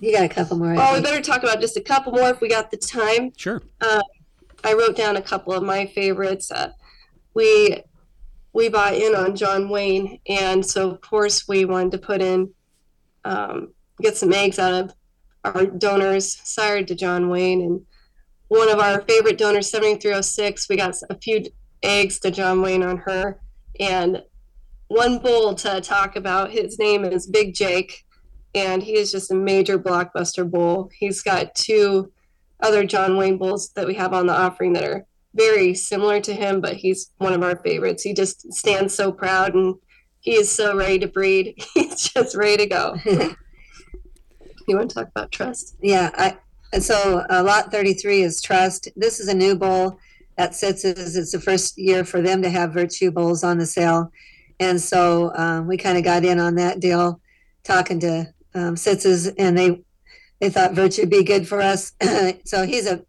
You 0.00 0.12
got 0.12 0.24
a 0.24 0.28
couple 0.28 0.58
more. 0.58 0.72
I 0.72 0.76
Well, 0.76 0.94
we 0.94 1.00
better 1.00 1.22
talk 1.22 1.42
about 1.42 1.60
just 1.60 1.76
a 1.76 1.80
couple 1.80 2.12
more 2.12 2.28
if 2.30 2.40
we 2.40 2.48
got 2.48 2.70
the 2.70 2.76
time. 2.76 3.32
Sure. 3.36 3.62
I 3.80 4.72
wrote 4.72 4.96
down 4.96 5.16
a 5.16 5.22
couple 5.22 5.52
of 5.52 5.62
my 5.62 5.86
favorites. 5.86 6.50
Uh, 6.50 6.72
we 7.34 7.82
we 8.52 8.68
bought 8.68 8.94
in 8.94 9.14
on 9.14 9.36
John 9.36 9.68
Wayne, 9.68 10.18
and 10.28 10.66
so 10.66 10.90
of 10.90 11.00
course 11.00 11.46
we 11.46 11.64
wanted 11.64 11.92
to 11.92 11.98
put 11.98 12.20
in 12.20 12.52
um, 13.24 13.72
get 14.00 14.16
some 14.16 14.32
eggs 14.32 14.58
out 14.58 14.74
of 14.74 14.94
our 15.44 15.66
donors 15.66 16.40
sired 16.42 16.88
to 16.88 16.94
John 16.96 17.28
Wayne, 17.28 17.62
and 17.62 17.86
one 18.48 18.68
of 18.68 18.80
our 18.80 19.00
favorite 19.02 19.38
donors, 19.38 19.70
seventy 19.70 19.98
three 20.00 20.12
oh 20.12 20.20
six. 20.20 20.68
We 20.68 20.76
got 20.76 20.96
a 21.08 21.14
few 21.16 21.44
eggs 21.82 22.18
to 22.20 22.30
John 22.32 22.60
Wayne 22.60 22.82
on 22.82 22.96
her, 22.98 23.38
and 23.78 24.22
one 24.88 25.18
bull 25.18 25.54
to 25.54 25.80
talk 25.80 26.16
about. 26.16 26.50
His 26.50 26.78
name 26.78 27.04
is 27.04 27.26
Big 27.26 27.54
Jake, 27.54 28.04
and 28.54 28.82
he 28.82 28.96
is 28.96 29.12
just 29.12 29.30
a 29.30 29.34
major 29.34 29.78
blockbuster 29.78 30.50
bull. 30.50 30.90
He's 30.98 31.22
got 31.22 31.54
two 31.54 32.12
other 32.60 32.84
John 32.84 33.16
Wayne 33.16 33.38
bulls 33.38 33.70
that 33.76 33.86
we 33.86 33.94
have 33.94 34.12
on 34.12 34.26
the 34.26 34.34
offering 34.34 34.72
that 34.72 34.84
are 34.84 35.06
very 35.34 35.74
similar 35.74 36.20
to 36.20 36.34
him, 36.34 36.60
but 36.60 36.76
he's 36.76 37.12
one 37.18 37.32
of 37.32 37.42
our 37.42 37.56
favorites. 37.56 38.02
He 38.02 38.12
just 38.12 38.52
stands 38.52 38.94
so 38.94 39.12
proud 39.12 39.54
and 39.54 39.76
he 40.20 40.34
is 40.34 40.50
so 40.50 40.76
ready 40.76 40.98
to 40.98 41.06
breed. 41.06 41.54
He's 41.74 42.08
just 42.08 42.36
ready 42.36 42.56
to 42.56 42.66
go. 42.66 42.96
you 44.66 44.76
want 44.76 44.90
to 44.90 44.94
talk 44.94 45.08
about 45.08 45.30
trust? 45.30 45.76
Yeah, 45.80 46.10
I 46.14 46.36
and 46.72 46.82
so 46.82 47.24
uh, 47.30 47.42
lot 47.42 47.70
33 47.72 48.22
is 48.22 48.42
trust. 48.42 48.88
This 48.96 49.20
is 49.20 49.28
a 49.28 49.34
new 49.34 49.56
bull 49.56 49.98
that 50.36 50.54
sits 50.54 50.84
as 50.84 51.16
it's 51.16 51.32
the 51.32 51.40
first 51.40 51.78
year 51.78 52.04
for 52.04 52.20
them 52.20 52.42
to 52.42 52.50
have 52.50 52.74
virtue 52.74 53.10
bulls 53.10 53.42
on 53.42 53.58
the 53.58 53.66
sale. 53.66 54.12
And 54.60 54.80
so 54.80 55.32
um, 55.34 55.66
we 55.66 55.76
kind 55.76 55.98
of 55.98 56.04
got 56.04 56.24
in 56.24 56.38
on 56.38 56.56
that 56.56 56.80
deal 56.80 57.20
talking 57.64 58.00
to 58.00 58.26
um, 58.54 58.74
Sitzes 58.74 59.32
and 59.38 59.56
they 59.56 59.82
they 60.40 60.50
thought 60.50 60.72
virtue 60.72 61.02
would 61.02 61.10
be 61.10 61.24
good 61.24 61.48
for 61.48 61.60
us. 61.60 61.92
so 62.44 62.64
he's 62.64 62.86
a 62.86 63.04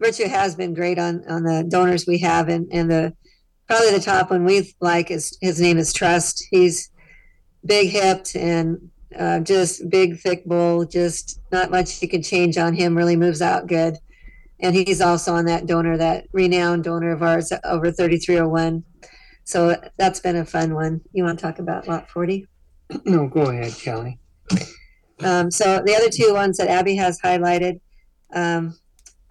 virtue 0.00 0.28
has 0.28 0.54
been 0.54 0.74
great 0.74 0.98
on 0.98 1.24
on 1.28 1.42
the 1.42 1.64
donors 1.68 2.06
we 2.06 2.18
have 2.18 2.48
and 2.48 2.68
and 2.72 2.90
the 2.90 3.14
probably 3.66 3.90
the 3.90 4.00
top 4.00 4.30
one 4.30 4.44
we 4.44 4.74
like 4.80 5.10
is 5.10 5.36
his 5.40 5.60
name 5.60 5.78
is 5.78 5.92
Trust. 5.92 6.44
He's 6.50 6.90
big 7.64 7.90
hipped 7.90 8.36
and 8.36 8.90
uh, 9.18 9.40
just 9.40 9.88
big, 9.88 10.18
thick 10.18 10.44
bull. 10.44 10.84
Just 10.84 11.40
not 11.52 11.70
much 11.70 12.02
you 12.02 12.08
can 12.08 12.22
change 12.22 12.58
on 12.58 12.74
him. 12.74 12.96
Really 12.96 13.16
moves 13.16 13.42
out 13.42 13.66
good. 13.66 13.96
And 14.60 14.74
he's 14.74 15.00
also 15.00 15.34
on 15.34 15.46
that 15.46 15.66
donor, 15.66 15.96
that 15.96 16.26
renowned 16.32 16.84
donor 16.84 17.12
of 17.12 17.22
ours, 17.22 17.52
over 17.64 17.90
3301. 17.90 18.84
So 19.44 19.76
that's 19.98 20.20
been 20.20 20.36
a 20.36 20.44
fun 20.44 20.74
one. 20.74 21.02
You 21.12 21.24
want 21.24 21.38
to 21.38 21.42
talk 21.42 21.58
about 21.58 21.86
lot 21.86 22.10
40? 22.10 22.46
No, 23.04 23.26
go 23.26 23.42
ahead, 23.42 23.72
Kelly. 23.72 24.18
Um, 25.22 25.50
so 25.50 25.82
the 25.84 25.94
other 25.94 26.10
two 26.10 26.34
ones 26.34 26.58
that 26.58 26.68
Abby 26.68 26.96
has 26.96 27.18
highlighted 27.20 27.80
um, 28.34 28.76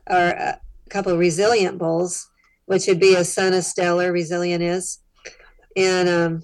are 0.08 0.30
a 0.30 0.60
couple 0.90 1.12
of 1.12 1.20
resilient 1.20 1.78
bulls, 1.78 2.28
which 2.66 2.88
would 2.88 3.00
be 3.00 3.14
a 3.16 3.24
son 3.24 3.54
of 3.54 3.64
Stellar, 3.64 4.12
resilient 4.12 4.64
is. 4.64 5.00
And 5.78 6.10
um, 6.10 6.44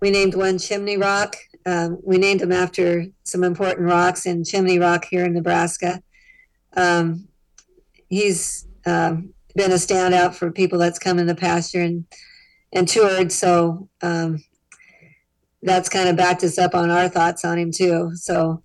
we 0.00 0.10
named 0.10 0.34
one 0.34 0.58
Chimney 0.58 0.96
Rock. 0.96 1.36
Um, 1.66 1.98
we 2.02 2.16
named 2.16 2.40
him 2.40 2.52
after 2.52 3.06
some 3.22 3.44
important 3.44 3.88
rocks 3.88 4.26
in 4.26 4.44
Chimney 4.44 4.78
Rock 4.78 5.06
here 5.10 5.24
in 5.24 5.34
Nebraska. 5.34 6.02
Um, 6.76 7.28
he's 8.08 8.66
um, 8.86 9.34
been 9.54 9.72
a 9.72 9.76
standout 9.76 10.34
for 10.34 10.50
people 10.50 10.78
that's 10.78 10.98
come 10.98 11.18
in 11.18 11.26
the 11.26 11.34
pasture 11.34 11.80
and, 11.80 12.06
and 12.74 12.86
toured. 12.86 13.32
So 13.32 13.88
um, 14.02 14.44
that's 15.62 15.88
kind 15.88 16.08
of 16.08 16.16
backed 16.16 16.44
us 16.44 16.58
up 16.58 16.74
on 16.74 16.90
our 16.90 17.08
thoughts 17.08 17.44
on 17.44 17.58
him 17.58 17.70
too. 17.70 18.10
So 18.16 18.62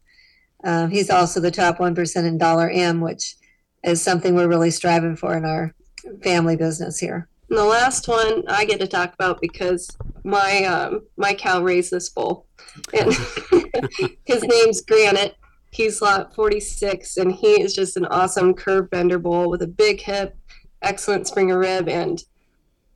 um, 0.64 0.90
he's 0.90 1.10
also 1.10 1.40
the 1.40 1.52
top 1.52 1.80
one 1.80 1.96
percent 1.96 2.28
in 2.28 2.38
dollar 2.38 2.70
M, 2.70 3.00
which 3.00 3.36
is 3.84 4.02
something 4.02 4.36
we're 4.36 4.50
really 4.50 4.72
striving 4.72 5.16
for 5.16 5.38
in 5.38 5.46
our 5.46 5.74
family 6.22 6.58
business 6.58 7.00
here. 7.00 7.30
And 7.50 7.58
the 7.58 7.66
last 7.66 8.08
one 8.08 8.44
I 8.48 8.66
get 8.66 8.80
to 8.82 8.88
talk 8.88 9.14
about 9.14 9.40
because 9.40 9.90
my 10.24 10.64
um, 10.66 11.08
my 11.18 11.34
cow 11.34 11.64
raised 11.64 11.92
this 11.92 12.10
bull, 12.10 12.46
and 12.94 13.14
his 14.26 14.44
name's 14.44 14.82
Granite. 14.82 15.36
He's 15.72 16.02
lot 16.02 16.34
46, 16.34 17.18
and 17.18 17.32
he 17.32 17.62
is 17.62 17.76
just 17.76 17.96
an 17.96 18.06
awesome 18.08 18.56
curve 18.56 18.90
bender 18.90 19.20
bull 19.20 19.52
with 19.52 19.62
a 19.62 19.68
big 19.68 20.02
hip, 20.02 20.36
excellent 20.82 21.28
springer 21.28 21.60
rib, 21.60 21.88
and 21.88 22.24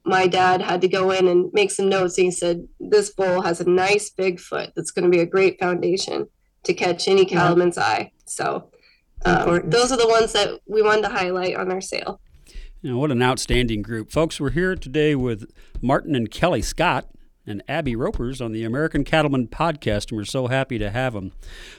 my 0.05 0.27
dad 0.27 0.61
had 0.61 0.81
to 0.81 0.87
go 0.87 1.11
in 1.11 1.27
and 1.27 1.51
make 1.53 1.71
some 1.71 1.89
notes. 1.89 2.17
And 2.17 2.25
he 2.25 2.31
said, 2.31 2.67
This 2.79 3.09
bull 3.09 3.41
has 3.41 3.61
a 3.61 3.69
nice 3.69 4.09
big 4.09 4.39
foot 4.39 4.71
that's 4.75 4.91
going 4.91 5.03
to 5.03 5.15
be 5.15 5.21
a 5.21 5.25
great 5.25 5.59
foundation 5.59 6.27
to 6.63 6.73
catch 6.73 7.07
any 7.07 7.25
cattleman's 7.25 7.77
yeah. 7.77 7.83
eye. 7.83 8.11
So, 8.25 8.69
um, 9.25 9.69
those 9.69 9.91
are 9.91 9.97
the 9.97 10.07
ones 10.07 10.33
that 10.33 10.59
we 10.67 10.81
wanted 10.81 11.03
to 11.03 11.09
highlight 11.09 11.55
on 11.55 11.71
our 11.71 11.81
sale. 11.81 12.19
You 12.81 12.91
know, 12.91 12.97
what 12.97 13.11
an 13.11 13.21
outstanding 13.21 13.81
group. 13.81 14.11
Folks, 14.11 14.41
we're 14.41 14.49
here 14.49 14.75
today 14.75 15.15
with 15.15 15.49
Marlin 15.81 16.15
and 16.15 16.29
Kelly 16.29 16.61
Scott 16.61 17.07
and 17.47 17.63
Abby 17.67 17.95
Ropers 17.95 18.41
on 18.41 18.51
the 18.51 18.65
American 18.65 19.05
Cattlemen 19.05 19.47
podcast, 19.47 20.09
and 20.09 20.17
we're 20.17 20.25
so 20.25 20.47
happy 20.47 20.77
to 20.77 20.89
have 20.89 21.13
them. 21.13 21.31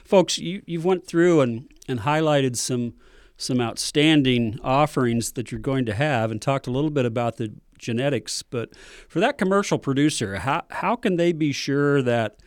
Folks, 0.03 0.39
you, 0.39 0.63
you've 0.65 0.85
went 0.85 1.05
through 1.05 1.41
and, 1.41 1.71
and 1.87 2.01
highlighted 2.01 2.55
some 2.55 2.95
some 3.37 3.59
outstanding 3.59 4.57
offerings 4.63 5.33
that 5.33 5.51
you're 5.51 5.59
going 5.59 5.85
to 5.85 5.93
have 5.93 6.31
and 6.31 6.41
talked 6.41 6.67
a 6.67 6.71
little 6.71 6.89
bit 6.89 7.05
about 7.05 7.35
the 7.35 7.53
genetics. 7.77 8.43
But 8.43 8.75
for 9.07 9.19
that 9.19 9.37
commercial 9.37 9.77
producer, 9.77 10.37
how 10.37 10.63
how 10.69 10.95
can 10.95 11.17
they 11.17 11.31
be 11.31 11.51
sure 11.51 12.01
that 12.01 12.37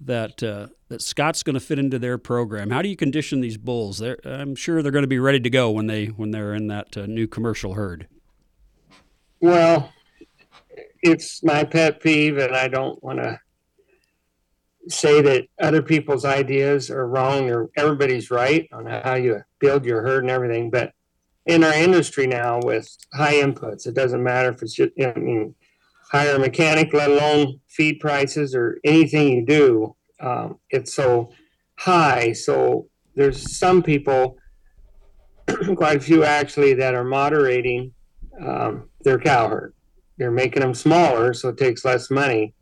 that 0.00 0.42
uh, 0.42 0.68
that 0.88 1.02
Scott's 1.02 1.42
going 1.42 1.54
to 1.54 1.60
fit 1.60 1.78
into 1.78 1.98
their 1.98 2.18
program? 2.18 2.70
How 2.70 2.82
do 2.82 2.88
you 2.88 2.96
condition 2.96 3.40
these 3.40 3.56
bulls? 3.56 3.98
They're, 3.98 4.18
I'm 4.24 4.54
sure 4.54 4.82
they're 4.82 4.92
going 4.92 5.02
to 5.02 5.08
be 5.08 5.18
ready 5.18 5.40
to 5.40 5.50
go 5.50 5.70
when 5.70 5.86
they 5.86 6.06
when 6.06 6.30
they're 6.30 6.54
in 6.54 6.68
that 6.68 6.96
uh, 6.96 7.06
new 7.06 7.26
commercial 7.26 7.74
herd. 7.74 8.06
Well, 9.40 9.92
it's 11.02 11.42
my 11.42 11.64
pet 11.64 12.00
peeve, 12.00 12.38
and 12.38 12.54
I 12.54 12.68
don't 12.68 13.02
want 13.02 13.18
to 13.22 13.40
say 14.88 15.20
that 15.20 15.46
other 15.60 15.82
people's 15.82 16.24
ideas 16.24 16.90
are 16.90 17.06
wrong 17.06 17.50
or 17.50 17.68
everybody's 17.76 18.30
right 18.30 18.68
on 18.72 18.86
how 18.86 19.14
you 19.14 19.42
build 19.58 19.84
your 19.84 20.02
herd 20.02 20.22
and 20.22 20.30
everything. 20.30 20.70
But 20.70 20.92
in 21.46 21.62
our 21.62 21.74
industry 21.74 22.26
now 22.26 22.60
with 22.62 22.88
high 23.14 23.34
inputs. 23.34 23.86
It 23.86 23.94
doesn't 23.94 24.22
matter 24.22 24.50
if 24.50 24.62
it's 24.62 24.74
just, 24.74 24.92
I 25.00 25.18
mean, 25.18 25.54
higher 26.10 26.38
mechanic, 26.38 26.92
let 26.92 27.10
alone 27.10 27.60
feed 27.68 28.00
prices 28.00 28.54
or 28.54 28.78
anything 28.84 29.28
you 29.28 29.46
do. 29.46 29.96
Um, 30.20 30.58
it's 30.70 30.94
so 30.94 31.30
high. 31.78 32.32
So 32.32 32.88
there's 33.14 33.56
some 33.56 33.82
people, 33.82 34.38
quite 35.76 35.98
a 35.98 36.00
few 36.00 36.24
actually, 36.24 36.74
that 36.74 36.94
are 36.94 37.04
moderating 37.04 37.92
um, 38.44 38.88
their 39.02 39.18
cow 39.18 39.48
herd. 39.48 39.74
They're 40.18 40.30
making 40.30 40.62
them 40.62 40.74
smaller, 40.74 41.34
so 41.34 41.50
it 41.50 41.58
takes 41.58 41.84
less 41.84 42.10
money 42.10 42.54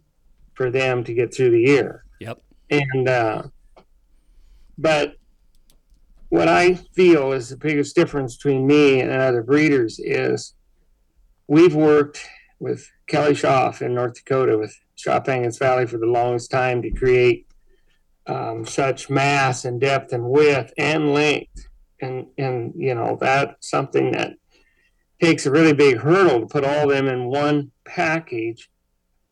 for 0.55 0.71
them 0.71 1.05
to 1.05 1.15
get 1.15 1.33
through 1.33 1.51
the 1.51 1.61
year. 1.61 2.05
Yep. 2.21 2.43
And, 2.71 3.09
uh, 3.09 3.43
but 4.77 5.15
what 6.35 6.49
I 6.49 6.75
feel 6.75 7.31
is 7.31 7.49
the 7.49 7.57
biggest 7.57 7.95
difference 7.95 8.35
between 8.35 8.67
me 8.67 9.01
and 9.01 9.13
other 9.13 9.41
breeders 9.41 10.01
is 10.01 10.55
we've 11.47 11.77
worked 11.77 12.27
with 12.59 12.91
Kelly 13.07 13.37
Schaff 13.37 13.83
in 13.83 13.95
North 13.95 14.15
Dakota 14.15 14.59
with 14.59 14.77
Schaff 14.97 15.29
Angus 15.29 15.59
Valley 15.59 15.87
for 15.87 15.97
the 15.97 16.07
longest 16.07 16.51
time 16.51 16.83
to 16.83 16.91
create 16.91 17.47
um, 18.27 18.67
such 18.67 19.09
mass 19.09 19.65
and 19.65 19.81
depth 19.81 20.13
and 20.13 20.29
width 20.29 20.73
and 20.77 21.15
length. 21.15 21.69
And, 22.01 22.27
and, 22.37 22.73
you 22.77 22.97
know, 22.97 23.17
that's 23.21 23.71
something 23.71 24.11
that 24.11 24.33
takes 25.23 25.47
a 25.47 25.53
really 25.53 25.73
big 25.73 25.99
hurdle 25.99 26.41
to 26.41 26.47
put 26.47 26.65
all 26.65 26.91
of 26.91 26.97
them 26.97 27.07
in 27.07 27.27
one 27.27 27.71
package. 27.85 28.69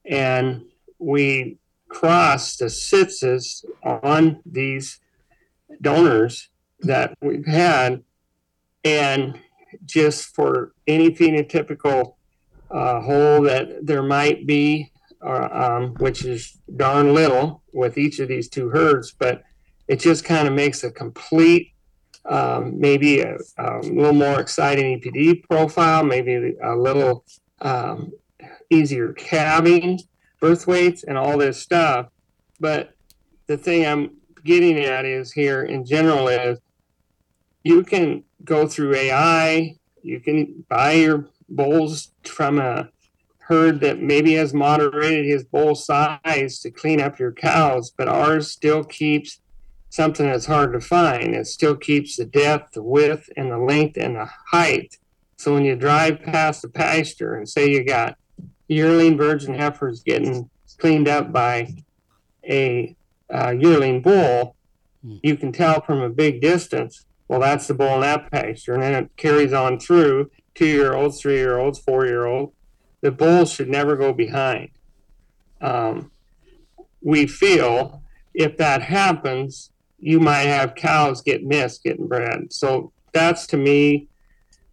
And 0.04 0.66
we 1.00 1.58
cross 1.88 2.56
the 2.58 2.66
sitzes 2.66 3.64
on 3.82 4.38
these 4.46 5.00
donors 5.80 6.48
that 6.82 7.16
we've 7.20 7.46
had, 7.46 8.02
and 8.84 9.38
just 9.84 10.34
for 10.34 10.72
any 10.86 11.10
phenotypical 11.10 12.14
uh, 12.70 13.00
hole 13.00 13.42
that 13.42 13.86
there 13.86 14.02
might 14.02 14.46
be, 14.46 14.90
uh, 15.24 15.48
um, 15.52 15.94
which 15.94 16.24
is 16.24 16.58
darn 16.76 17.14
little 17.14 17.62
with 17.72 17.98
each 17.98 18.18
of 18.18 18.28
these 18.28 18.48
two 18.48 18.70
herds, 18.70 19.12
but 19.12 19.42
it 19.88 20.00
just 20.00 20.24
kind 20.24 20.48
of 20.48 20.54
makes 20.54 20.84
a 20.84 20.90
complete, 20.90 21.72
um, 22.24 22.78
maybe 22.78 23.20
a, 23.20 23.36
a, 23.58 23.78
little 23.80 24.12
more 24.12 24.40
exciting 24.40 25.00
EPD 25.00 25.42
profile, 25.48 26.04
maybe 26.04 26.54
a 26.62 26.74
little 26.74 27.24
um, 27.60 28.12
easier 28.70 29.12
calving, 29.12 30.00
birth 30.40 30.66
weights, 30.66 31.04
and 31.04 31.18
all 31.18 31.36
this 31.36 31.60
stuff. 31.60 32.06
But 32.58 32.94
the 33.46 33.56
thing 33.56 33.86
I'm 33.86 34.16
getting 34.44 34.78
at 34.78 35.04
is 35.04 35.32
here 35.32 35.64
in 35.64 35.84
general 35.84 36.28
is 36.28 36.58
you 37.62 37.84
can 37.84 38.24
go 38.44 38.66
through 38.66 38.94
AI. 38.94 39.76
You 40.02 40.20
can 40.20 40.64
buy 40.68 40.92
your 40.92 41.28
bulls 41.48 42.12
from 42.24 42.58
a 42.58 42.88
herd 43.38 43.80
that 43.80 44.00
maybe 44.00 44.34
has 44.34 44.54
moderated 44.54 45.26
his 45.26 45.44
bull 45.44 45.74
size 45.74 46.60
to 46.60 46.70
clean 46.70 47.00
up 47.00 47.18
your 47.18 47.32
cows, 47.32 47.90
but 47.90 48.08
ours 48.08 48.50
still 48.50 48.84
keeps 48.84 49.40
something 49.90 50.26
that's 50.26 50.46
hard 50.46 50.72
to 50.72 50.80
find. 50.80 51.34
It 51.34 51.46
still 51.46 51.76
keeps 51.76 52.16
the 52.16 52.24
depth, 52.24 52.72
the 52.72 52.82
width, 52.82 53.28
and 53.36 53.50
the 53.50 53.58
length 53.58 53.96
and 53.96 54.16
the 54.16 54.28
height. 54.50 54.96
So 55.36 55.54
when 55.54 55.64
you 55.64 55.76
drive 55.76 56.22
past 56.22 56.62
the 56.62 56.68
pasture 56.68 57.34
and 57.34 57.48
say 57.48 57.70
you 57.70 57.84
got 57.84 58.16
yearling 58.68 59.16
virgin 59.16 59.54
heifers 59.54 60.02
getting 60.02 60.48
cleaned 60.78 61.08
up 61.08 61.32
by 61.32 61.74
a 62.48 62.96
uh, 63.32 63.50
yearling 63.50 64.02
bull, 64.02 64.56
hmm. 65.04 65.16
you 65.22 65.36
can 65.36 65.52
tell 65.52 65.80
from 65.82 66.00
a 66.00 66.08
big 66.08 66.40
distance 66.40 67.04
well, 67.28 67.40
that's 67.40 67.66
the 67.66 67.74
bull 67.74 67.94
in 67.94 68.00
that 68.00 68.30
pasture. 68.30 68.74
And 68.74 68.82
then 68.82 69.04
it 69.04 69.16
carries 69.16 69.52
on 69.52 69.78
through 69.78 70.30
two 70.54 70.66
year 70.66 70.94
olds, 70.94 71.20
three 71.20 71.36
year 71.36 71.58
olds, 71.58 71.78
four 71.78 72.06
year 72.06 72.26
olds. 72.26 72.52
The 73.00 73.10
bulls 73.10 73.52
should 73.52 73.68
never 73.68 73.96
go 73.96 74.12
behind. 74.12 74.68
Um, 75.60 76.10
we 77.00 77.26
feel 77.26 78.02
if 78.34 78.56
that 78.58 78.82
happens, 78.82 79.70
you 79.98 80.20
might 80.20 80.46
have 80.46 80.74
cows 80.74 81.22
get 81.22 81.44
missed 81.44 81.84
getting 81.84 82.06
bred. 82.06 82.52
So 82.52 82.92
that's 83.12 83.46
to 83.48 83.56
me, 83.56 84.08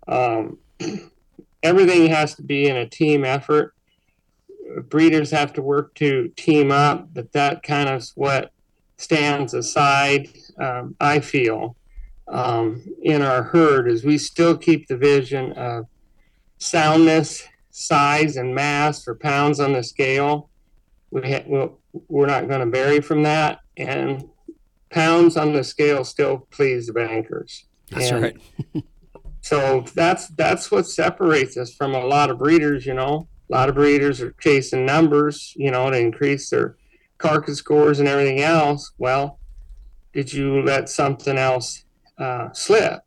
um, 0.08 0.58
everything 1.64 2.08
has 2.08 2.36
to 2.36 2.44
be 2.44 2.68
in 2.68 2.78
a 2.78 2.88
team 2.88 3.24
effort. 3.24 3.74
Breeders 4.90 5.32
have 5.32 5.54
to 5.54 5.62
work 5.62 5.96
to 5.96 6.30
team 6.36 6.72
up, 6.72 7.14
but 7.14 7.32
that 7.34 7.64
kind 7.64 7.90
of 7.90 8.08
what 8.16 8.52
stands 8.98 9.54
aside, 9.54 10.30
um, 10.60 10.96
I 11.00 11.20
feel, 11.20 11.76
um, 12.30 12.84
in 13.02 13.22
our 13.22 13.44
herd 13.44 13.90
is 13.90 14.04
we 14.04 14.18
still 14.18 14.58
keep 14.58 14.88
the 14.88 14.98
vision 14.98 15.54
of 15.54 15.86
soundness, 16.58 17.48
size, 17.72 18.38
and 18.38 18.54
mass 18.54 19.04
for 19.04 19.16
pounds 19.16 19.60
on 19.60 19.74
the 19.74 19.84
scale. 19.84 20.50
We 21.12 21.22
ha- 21.32 21.44
we'll, 21.48 21.80
we're 22.08 22.28
not 22.28 22.48
going 22.48 22.60
to 22.60 22.68
vary 22.68 23.02
from 23.02 23.24
that, 23.24 23.60
and 23.78 24.30
pounds 24.92 25.38
on 25.38 25.54
the 25.54 25.64
scale 25.64 26.04
still 26.04 26.48
please 26.52 26.88
the 26.88 26.94
bankers. 26.94 27.66
That's 27.90 28.12
and 28.12 28.22
right. 28.22 28.38
so 29.42 29.86
that's 29.96 30.28
that's 30.30 30.70
what 30.70 30.86
separates 30.86 31.58
us 31.58 31.74
from 31.74 31.96
a 31.96 32.06
lot 32.06 32.30
of 32.30 32.38
breeders. 32.38 32.86
You 32.86 32.94
know, 32.94 33.28
a 33.50 33.54
lot 33.54 33.70
of 33.70 33.76
breeders 33.76 34.22
are 34.22 34.36
chasing 34.40 34.86
numbers, 34.86 35.54
you 35.56 35.72
know, 35.72 35.90
to 35.90 35.98
increase 35.98 36.52
their 36.52 36.78
carcass 37.18 37.58
scores 37.58 38.00
and 38.00 38.08
everything 38.08 38.42
else. 38.42 38.92
Well, 39.00 39.40
did 40.14 40.32
you 40.32 40.62
let 40.62 40.90
something 40.90 41.38
else 41.38 41.86
uh, 42.20 42.52
slip. 42.54 43.02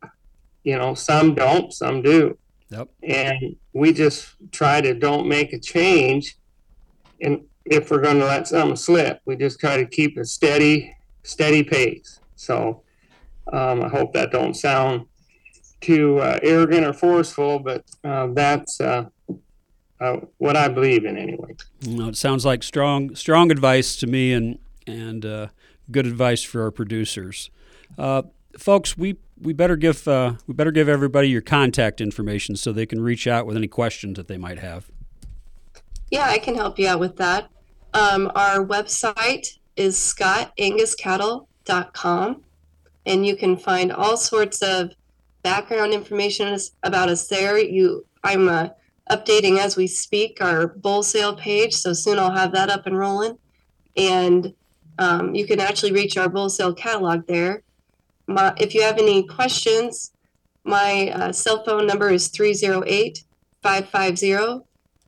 You 0.63 0.77
know, 0.77 0.93
some 0.93 1.35
don't, 1.35 1.71
some 1.71 2.01
do. 2.01 2.37
Yep. 2.69 2.89
And 3.03 3.55
we 3.73 3.93
just 3.93 4.35
try 4.51 4.81
to 4.81 4.93
don't 4.93 5.27
make 5.27 5.53
a 5.53 5.59
change. 5.59 6.37
And 7.21 7.41
if 7.65 7.91
we're 7.91 8.01
going 8.01 8.19
to 8.19 8.25
let 8.25 8.47
something 8.47 8.75
slip, 8.75 9.21
we 9.25 9.35
just 9.35 9.59
try 9.59 9.77
to 9.77 9.85
keep 9.85 10.17
a 10.17 10.25
steady, 10.25 10.95
steady 11.23 11.63
pace. 11.63 12.19
So 12.35 12.81
um, 13.51 13.83
I 13.83 13.89
hope 13.89 14.13
that 14.13 14.31
don't 14.31 14.55
sound 14.55 15.05
too 15.81 16.19
uh, 16.19 16.39
arrogant 16.41 16.85
or 16.85 16.93
forceful, 16.93 17.59
but 17.59 17.83
uh, 18.03 18.27
that's 18.33 18.79
uh, 18.79 19.05
uh 19.99 20.17
what 20.37 20.55
I 20.55 20.69
believe 20.69 21.05
in 21.05 21.17
anyway. 21.17 21.55
No, 21.85 22.07
it 22.09 22.17
sounds 22.17 22.45
like 22.45 22.63
strong, 22.63 23.15
strong 23.15 23.51
advice 23.51 23.97
to 23.97 24.07
me, 24.07 24.33
and 24.33 24.59
and 24.87 25.25
uh, 25.25 25.47
good 25.91 26.07
advice 26.07 26.41
for 26.41 26.63
our 26.63 26.71
producers. 26.71 27.49
Uh, 28.53 28.57
folks, 28.57 28.97
we 28.97 29.17
we 29.41 29.53
better 29.53 29.75
give 29.75 30.07
uh, 30.07 30.33
we 30.47 30.53
better 30.53 30.71
give 30.71 30.87
everybody 30.89 31.29
your 31.29 31.41
contact 31.41 32.01
information 32.01 32.55
so 32.55 32.71
they 32.71 32.85
can 32.85 33.01
reach 33.01 33.27
out 33.27 33.45
with 33.45 33.57
any 33.57 33.67
questions 33.67 34.15
that 34.17 34.27
they 34.27 34.37
might 34.37 34.59
have. 34.59 34.89
Yeah, 36.11 36.27
I 36.27 36.37
can 36.37 36.55
help 36.55 36.77
you 36.77 36.87
out 36.87 36.99
with 36.99 37.15
that. 37.17 37.49
Um, 37.93 38.31
our 38.35 38.65
website 38.65 39.57
is 39.75 39.97
scottanguscattle.com, 39.97 42.43
and 43.05 43.25
you 43.25 43.35
can 43.35 43.57
find 43.57 43.91
all 43.91 44.15
sorts 44.17 44.61
of 44.61 44.91
background 45.41 45.93
information 45.93 46.55
about 46.83 47.09
us 47.09 47.27
there. 47.27 47.57
You, 47.59 48.05
I'm 48.23 48.47
a 48.47 48.75
updating 49.09 49.57
as 49.59 49.75
we 49.75 49.87
speak 49.87 50.37
our 50.41 50.67
bull 50.67 51.03
sale 51.03 51.35
page. 51.35 51.73
So 51.73 51.91
soon 51.93 52.19
I'll 52.19 52.31
have 52.31 52.53
that 52.53 52.69
up 52.69 52.87
and 52.87 52.97
rolling. 52.97 53.37
And 53.97 54.53
um, 54.97 55.35
you 55.35 55.45
can 55.45 55.59
actually 55.59 55.91
reach 55.91 56.15
our 56.17 56.29
bull 56.29 56.49
sale 56.49 56.73
catalog 56.73 57.27
there. 57.27 57.63
My, 58.27 58.53
if 58.57 58.73
you 58.73 58.81
have 58.81 58.97
any 58.97 59.25
questions, 59.27 60.11
my 60.63 61.09
uh, 61.13 61.31
cell 61.31 61.63
phone 61.65 61.85
number 61.87 62.09
is 62.09 62.27
308 62.29 63.23
550 63.61 64.63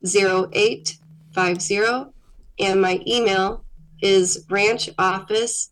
0850. 0.06 2.12
And 2.60 2.82
my 2.82 3.02
email 3.08 3.64
is 4.02 4.46
ranchoffice 4.50 5.70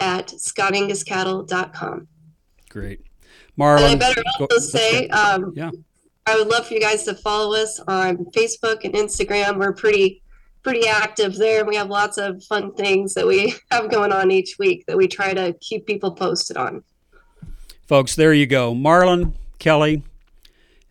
at 0.00 0.28
scottanguscattle.com. 0.28 2.08
Great. 2.68 3.00
And 3.58 3.84
I 3.84 3.94
better 3.94 4.22
go- 4.38 4.46
also 4.50 4.58
say, 4.58 5.08
um, 5.08 5.52
Yeah. 5.54 5.70
I 6.26 6.36
would 6.36 6.48
love 6.48 6.66
for 6.66 6.74
you 6.74 6.80
guys 6.80 7.04
to 7.04 7.14
follow 7.14 7.54
us 7.54 7.78
on 7.86 8.16
Facebook 8.26 8.84
and 8.84 8.94
Instagram. 8.94 9.58
We're 9.58 9.72
pretty, 9.74 10.22
pretty 10.64 10.88
active 10.88 11.36
there. 11.36 11.64
We 11.64 11.76
have 11.76 11.90
lots 11.90 12.18
of 12.18 12.42
fun 12.44 12.74
things 12.74 13.14
that 13.14 13.26
we 13.26 13.54
have 13.70 13.90
going 13.90 14.12
on 14.12 14.30
each 14.30 14.58
week 14.58 14.84
that 14.86 14.96
we 14.96 15.06
try 15.06 15.34
to 15.34 15.54
keep 15.60 15.86
people 15.86 16.12
posted 16.12 16.56
on. 16.56 16.82
folks, 17.86 18.16
there 18.16 18.32
you 18.32 18.46
go. 18.46 18.74
Marlin, 18.74 19.34
Kelly, 19.58 20.02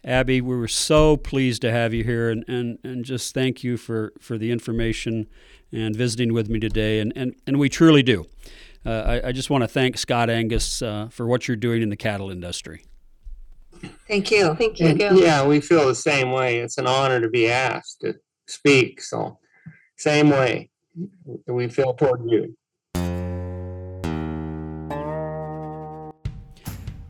Abby, 0.05 0.41
we 0.41 0.55
were 0.55 0.67
so 0.67 1.17
pleased 1.17 1.61
to 1.63 1.71
have 1.71 1.93
you 1.93 2.03
here 2.03 2.29
and, 2.29 2.45
and, 2.47 2.77
and 2.83 3.03
just 3.03 3.33
thank 3.33 3.63
you 3.63 3.77
for, 3.77 4.13
for 4.19 4.37
the 4.37 4.51
information 4.51 5.27
and 5.71 5.95
visiting 5.95 6.33
with 6.33 6.49
me 6.49 6.59
today. 6.59 6.99
And, 6.99 7.11
and, 7.15 7.35
and 7.47 7.57
we 7.57 7.67
truly 7.67 8.03
do. 8.03 8.25
Uh, 8.85 9.19
I, 9.23 9.29
I 9.29 9.31
just 9.31 9.49
want 9.49 9.63
to 9.63 9.67
thank 9.67 9.97
Scott 9.97 10.29
Angus 10.29 10.81
uh, 10.81 11.07
for 11.09 11.25
what 11.25 11.47
you're 11.47 11.57
doing 11.57 11.81
in 11.81 11.89
the 11.89 11.95
cattle 11.95 12.29
industry. 12.29 12.85
Thank 14.07 14.29
you. 14.29 14.53
Thank 14.55 14.79
you, 14.79 14.87
And, 14.87 15.19
yeah, 15.19 15.45
we 15.45 15.59
feel 15.59 15.87
the 15.87 15.95
same 15.95 16.31
way. 16.31 16.59
It's 16.59 16.77
an 16.77 16.85
honor 16.85 17.19
to 17.21 17.29
be 17.29 17.49
asked 17.49 18.01
to 18.01 18.13
speak. 18.47 19.01
So, 19.01 19.39
same 19.95 20.29
way 20.29 20.69
we 21.47 21.67
feel 21.67 21.93
toward 21.93 22.29
you. 22.29 22.55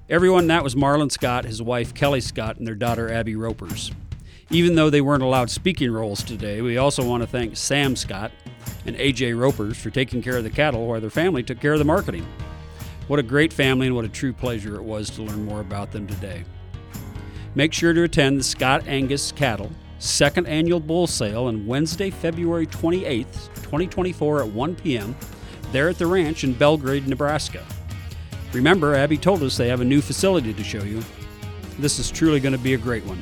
Everyone, 0.10 0.48
that 0.48 0.64
was 0.64 0.76
Marlin 0.76 1.10
Scott, 1.10 1.46
his 1.46 1.62
wife 1.62 1.94
Kelly 1.94 2.22
Scott, 2.22 2.58
and 2.58 2.68
their 2.68 2.76
daughter 2.76 3.12
Abby 3.12 3.36
Ropers. 3.36 3.92
Even 4.50 4.76
though 4.76 4.90
they 4.90 5.02
weren't 5.02 5.24
allowed 5.24 5.50
speaking 5.50 5.92
roles 5.92 6.22
today, 6.22 6.62
we 6.62 6.78
also 6.78 7.04
want 7.08 7.24
to 7.24 7.28
thank 7.28 7.58
Sam 7.58 7.96
Scott 7.96 8.32
and 8.86 8.96
AJ 8.98 9.40
Ropers 9.40 9.78
for 9.78 9.90
taking 9.90 10.22
care 10.22 10.38
of 10.38 10.44
the 10.44 10.50
cattle 10.50 10.86
while 10.86 11.02
their 11.02 11.10
family 11.10 11.42
took 11.42 11.60
care 11.60 11.74
of 11.74 11.80
the 11.80 11.86
marketing. 11.86 12.28
What 13.08 13.20
a 13.20 13.24
great 13.24 13.52
family 13.52 13.88
and 13.88 13.96
what 13.96 14.06
a 14.06 14.10
true 14.10 14.34
pleasure 14.34 14.76
it 14.76 14.84
was 14.84 15.10
to 15.12 15.24
learn 15.24 15.46
more 15.46 15.62
about 15.62 15.92
them 15.92 16.06
today. 16.06 16.44
Make 17.56 17.74
sure 17.74 17.94
to 17.94 18.04
attend 18.04 18.40
the 18.40 18.44
Scott 18.44 18.84
Angus 18.88 19.32
Cattle 19.32 19.72
second 20.00 20.48
annual 20.48 20.80
bull 20.80 21.08
sale 21.08 21.46
on 21.46 21.66
Wednesday, 21.66 22.10
February 22.10 22.68
28th, 22.68 23.54
2024 23.56 24.42
at 24.42 24.48
1 24.48 24.76
p.m. 24.76 25.16
there 25.72 25.90
at 25.90 25.98
the 25.98 26.08
ranch 26.08 26.44
in 26.44 26.54
Belgrade, 26.54 27.08
Nebraska. 27.08 27.66
Remember, 28.52 28.96
Abby 28.96 29.18
told 29.18 29.42
us 29.44 29.58
they 29.58 29.68
have 29.70 29.82
a 29.82 29.86
new 29.86 30.02
facility 30.02 30.54
to 30.54 30.64
show 30.64 30.84
you. 30.84 31.02
This 31.80 31.98
is 31.98 32.12
truly 32.12 32.40
going 32.40 32.54
to 32.54 32.60
be 32.60 32.76
a 32.76 32.78
great 32.78 33.06
one. 33.06 33.22